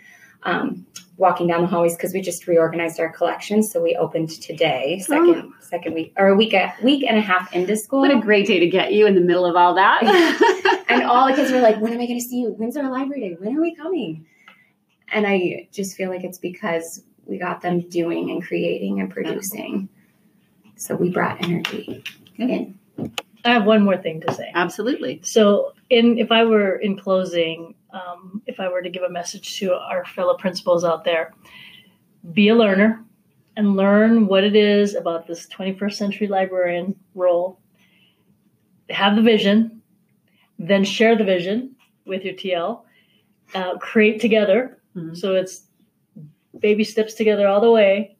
um, 0.44 0.87
walking 1.16 1.46
down 1.46 1.62
the 1.62 1.66
hallways 1.66 1.96
because 1.96 2.12
we 2.12 2.20
just 2.20 2.46
reorganized 2.46 2.98
our 2.98 3.11
collection. 3.11 3.62
So 3.62 3.83
we 3.83 3.96
opened 3.96 4.30
today, 4.30 5.00
second 5.00 5.52
second 5.61 5.94
week 5.94 6.12
or 6.16 6.28
a 6.28 6.37
week 6.37 6.52
a 6.52 6.74
week 6.83 7.04
and 7.09 7.16
a 7.16 7.20
half 7.20 7.52
into 7.52 7.76
school. 7.76 8.00
What 8.00 8.11
a 8.11 8.20
great 8.20 8.46
day 8.46 8.59
to 8.61 8.68
get 8.68 8.92
you 8.92 9.07
in 9.07 9.14
the 9.14 9.20
middle 9.20 9.46
of 9.46 9.57
all 9.57 9.74
that. 9.74 10.85
and 10.88 11.02
all 11.02 11.26
the 11.28 11.35
kids 11.35 11.52
were 11.52 11.61
like, 11.61 11.76
"When 11.80 11.92
am 11.92 12.00
I 12.00 12.07
going 12.07 12.18
to 12.18 12.24
see 12.24 12.40
you? 12.40 12.50
When's 12.50 12.76
our 12.76 12.90
library 12.90 13.20
day? 13.20 13.37
When 13.38 13.57
are 13.57 13.61
we 13.61 13.74
coming?" 13.74 14.26
And 15.12 15.26
I 15.26 15.68
just 15.72 15.96
feel 15.96 16.11
like 16.11 16.24
it's 16.24 16.38
because 16.38 17.02
we 17.26 17.38
got 17.38 17.61
them 17.61 17.80
doing 17.88 18.30
and 18.30 18.42
creating 18.42 19.00
and 19.00 19.11
producing. 19.11 19.88
So 20.76 20.96
we 20.96 21.11
brought 21.11 21.42
energy 21.42 22.02
Good. 22.37 22.50
in. 22.50 22.78
I 23.44 23.52
have 23.52 23.64
one 23.64 23.83
more 23.83 23.96
thing 23.96 24.22
to 24.22 24.33
say. 24.33 24.50
Absolutely. 24.54 25.20
So, 25.22 25.74
in 25.90 26.18
if 26.18 26.33
I 26.33 26.44
were 26.44 26.76
in 26.76 26.98
closing, 26.98 27.74
um, 27.94 28.42
if 28.46 28.61
I 28.61 28.68
were 28.68 28.83
to 28.83 28.90
give 28.90 29.02
a 29.02 29.11
message 29.11 29.59
to 29.59 29.72
our 29.74 30.04
fellow 30.04 30.37
principals 30.37 30.85
out 30.85 31.04
there, 31.04 31.33
be 32.33 32.48
a 32.48 32.54
learner 32.54 33.04
and 33.57 33.76
learn 33.76 34.26
what 34.26 34.42
it 34.42 34.57
is 34.57 34.94
about 34.94 35.26
this 35.26 35.46
21st 35.46 35.94
century 35.94 36.26
librarian 36.26 36.96
role. 37.14 37.61
Have 38.90 39.16
the 39.16 39.22
vision, 39.22 39.80
then 40.59 40.85
share 40.85 41.16
the 41.16 41.24
vision 41.24 41.76
with 42.07 42.24
your 42.24 42.35
TL. 42.35 42.83
Uh, 43.54 43.78
create 43.78 44.20
together. 44.20 44.78
Mhm. 44.96 45.16
So 45.16 45.35
it's 45.35 45.68
baby 46.59 46.85
steps 46.85 47.14
together 47.14 47.46
all 47.46 47.61
the 47.61 47.70
way, 47.70 48.16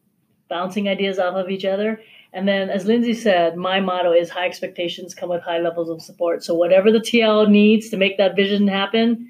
bouncing 0.49 0.89
ideas 0.89 1.19
off 1.19 1.35
of 1.35 1.51
each 1.51 1.65
other. 1.65 2.01
And 2.33 2.49
then, 2.49 2.69
as 2.69 2.85
Lindsay 2.85 3.15
said, 3.15 3.57
my 3.57 3.81
motto 3.81 4.13
is 4.13 4.29
high 4.29 4.47
expectations 4.47 5.15
come 5.15 5.29
with 5.29 5.43
high 5.43 5.61
levels 5.61 5.89
of 5.89 6.03
support. 6.03 6.43
So, 6.43 6.55
whatever 6.55 6.91
the 6.91 7.01
TL 7.01 7.49
needs 7.49 7.89
to 7.91 7.97
make 7.97 8.19
that 8.19 8.37
vision 8.37 8.67
happen, 8.67 9.29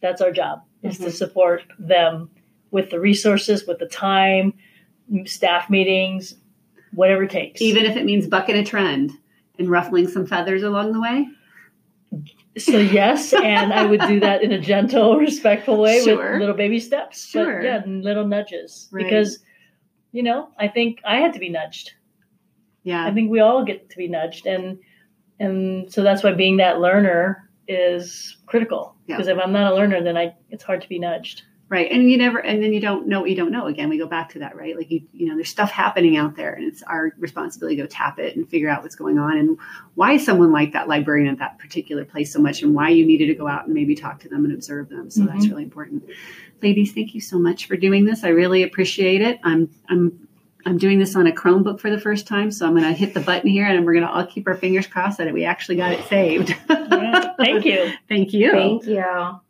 that's 0.00 0.20
our 0.20 0.32
job, 0.32 0.62
is 0.82 0.98
to 0.98 1.04
mm-hmm. 1.04 1.12
support 1.12 1.62
them 1.78 2.30
with 2.70 2.90
the 2.90 3.00
resources, 3.00 3.66
with 3.66 3.78
the 3.78 3.86
time, 3.86 4.52
staff 5.24 5.70
meetings, 5.70 6.34
whatever 6.92 7.24
it 7.24 7.30
takes. 7.30 7.60
Even 7.60 7.84
if 7.84 7.96
it 7.96 8.04
means 8.04 8.26
bucking 8.26 8.56
a 8.56 8.64
trend 8.64 9.12
and 9.58 9.70
ruffling 9.70 10.08
some 10.08 10.26
feathers 10.26 10.62
along 10.62 10.92
the 10.92 11.00
way. 11.00 11.26
so, 12.56 12.78
yes, 12.78 13.32
and 13.32 13.72
I 13.72 13.84
would 13.86 14.00
do 14.02 14.20
that 14.20 14.42
in 14.42 14.52
a 14.52 14.60
gentle, 14.60 15.16
respectful 15.16 15.80
way 15.80 16.02
Sure. 16.02 16.32
with 16.32 16.40
little 16.40 16.54
baby 16.54 16.80
steps. 16.80 17.26
Sure. 17.26 17.56
But 17.56 17.64
yeah, 17.64 17.82
little 17.86 18.26
nudges. 18.26 18.88
Right. 18.90 19.04
Because, 19.04 19.40
you 20.12 20.22
know, 20.22 20.48
I 20.58 20.68
think 20.68 21.00
I 21.04 21.16
had 21.16 21.32
to 21.34 21.38
be 21.38 21.48
nudged. 21.48 21.92
Yeah. 22.82 23.04
I 23.04 23.12
think 23.12 23.30
we 23.30 23.40
all 23.40 23.64
get 23.64 23.90
to 23.90 23.96
be 23.96 24.08
nudged, 24.08 24.46
and 24.46 24.78
and 25.38 25.92
so 25.92 26.02
that's 26.02 26.22
why 26.22 26.32
being 26.32 26.56
that 26.56 26.80
learner 26.80 27.47
is 27.68 28.38
critical. 28.46 28.96
Yeah. 29.06 29.16
Because 29.16 29.28
if 29.28 29.38
I'm 29.38 29.52
not 29.52 29.72
a 29.72 29.76
learner, 29.76 30.02
then 30.02 30.16
I 30.16 30.34
it's 30.50 30.64
hard 30.64 30.82
to 30.82 30.88
be 30.88 30.98
nudged. 30.98 31.42
Right. 31.70 31.92
And 31.92 32.10
you 32.10 32.16
never, 32.16 32.38
and 32.38 32.62
then 32.62 32.72
you 32.72 32.80
don't 32.80 33.06
know 33.08 33.20
what 33.20 33.28
you 33.28 33.36
don't 33.36 33.52
know. 33.52 33.66
Again, 33.66 33.90
we 33.90 33.98
go 33.98 34.06
back 34.06 34.30
to 34.30 34.38
that, 34.38 34.56
right? 34.56 34.74
Like, 34.74 34.90
you, 34.90 35.02
you 35.12 35.26
know, 35.26 35.34
there's 35.34 35.50
stuff 35.50 35.70
happening 35.70 36.16
out 36.16 36.34
there 36.34 36.54
and 36.54 36.64
it's 36.64 36.82
our 36.84 37.12
responsibility 37.18 37.76
to 37.76 37.82
go 37.82 37.86
tap 37.86 38.18
it 38.18 38.36
and 38.36 38.48
figure 38.48 38.70
out 38.70 38.82
what's 38.82 38.96
going 38.96 39.18
on 39.18 39.36
and 39.36 39.58
why 39.94 40.16
someone 40.16 40.50
like 40.50 40.72
that 40.72 40.88
librarian 40.88 41.30
at 41.30 41.38
that 41.40 41.58
particular 41.58 42.06
place 42.06 42.32
so 42.32 42.40
much 42.40 42.62
and 42.62 42.74
why 42.74 42.88
you 42.88 43.04
needed 43.04 43.26
to 43.26 43.34
go 43.34 43.46
out 43.46 43.66
and 43.66 43.74
maybe 43.74 43.94
talk 43.94 44.18
to 44.20 44.30
them 44.30 44.46
and 44.46 44.54
observe 44.54 44.88
them. 44.88 45.10
So 45.10 45.24
that's 45.24 45.44
Mhm. 45.44 45.50
really 45.50 45.64
important. 45.64 46.04
Ladies, 46.62 46.92
thank 46.94 47.14
you 47.14 47.20
so 47.20 47.38
much 47.38 47.66
for 47.66 47.76
doing 47.76 48.06
this. 48.06 48.24
I 48.24 48.28
really 48.30 48.62
appreciate 48.62 49.20
it. 49.20 49.38
I'm, 49.44 49.68
I'm, 49.90 50.26
I'm 50.66 50.78
doing 50.78 50.98
this 50.98 51.14
on 51.16 51.26
a 51.26 51.32
Chromebook 51.32 51.80
for 51.80 51.90
the 51.90 52.00
first 52.00 52.26
time, 52.26 52.50
so 52.50 52.66
I'm 52.66 52.72
going 52.72 52.82
to 52.84 52.92
hit 52.92 53.14
the 53.14 53.20
button 53.20 53.48
here 53.48 53.66
and 53.66 53.86
we're 53.86 53.94
going 53.94 54.06
to 54.06 54.12
all 54.12 54.26
keep 54.26 54.46
our 54.46 54.56
fingers 54.56 54.86
crossed 54.86 55.18
that 55.18 55.32
we 55.32 55.44
actually 55.44 55.76
got 55.76 55.92
it 55.92 56.04
saved. 56.06 56.54
All 56.68 56.76
right. 56.76 57.34
Thank 57.36 57.64
you. 57.64 57.92
Thank 58.08 58.32
you. 58.32 58.50
Thank 58.50 58.86
you. 58.86 59.40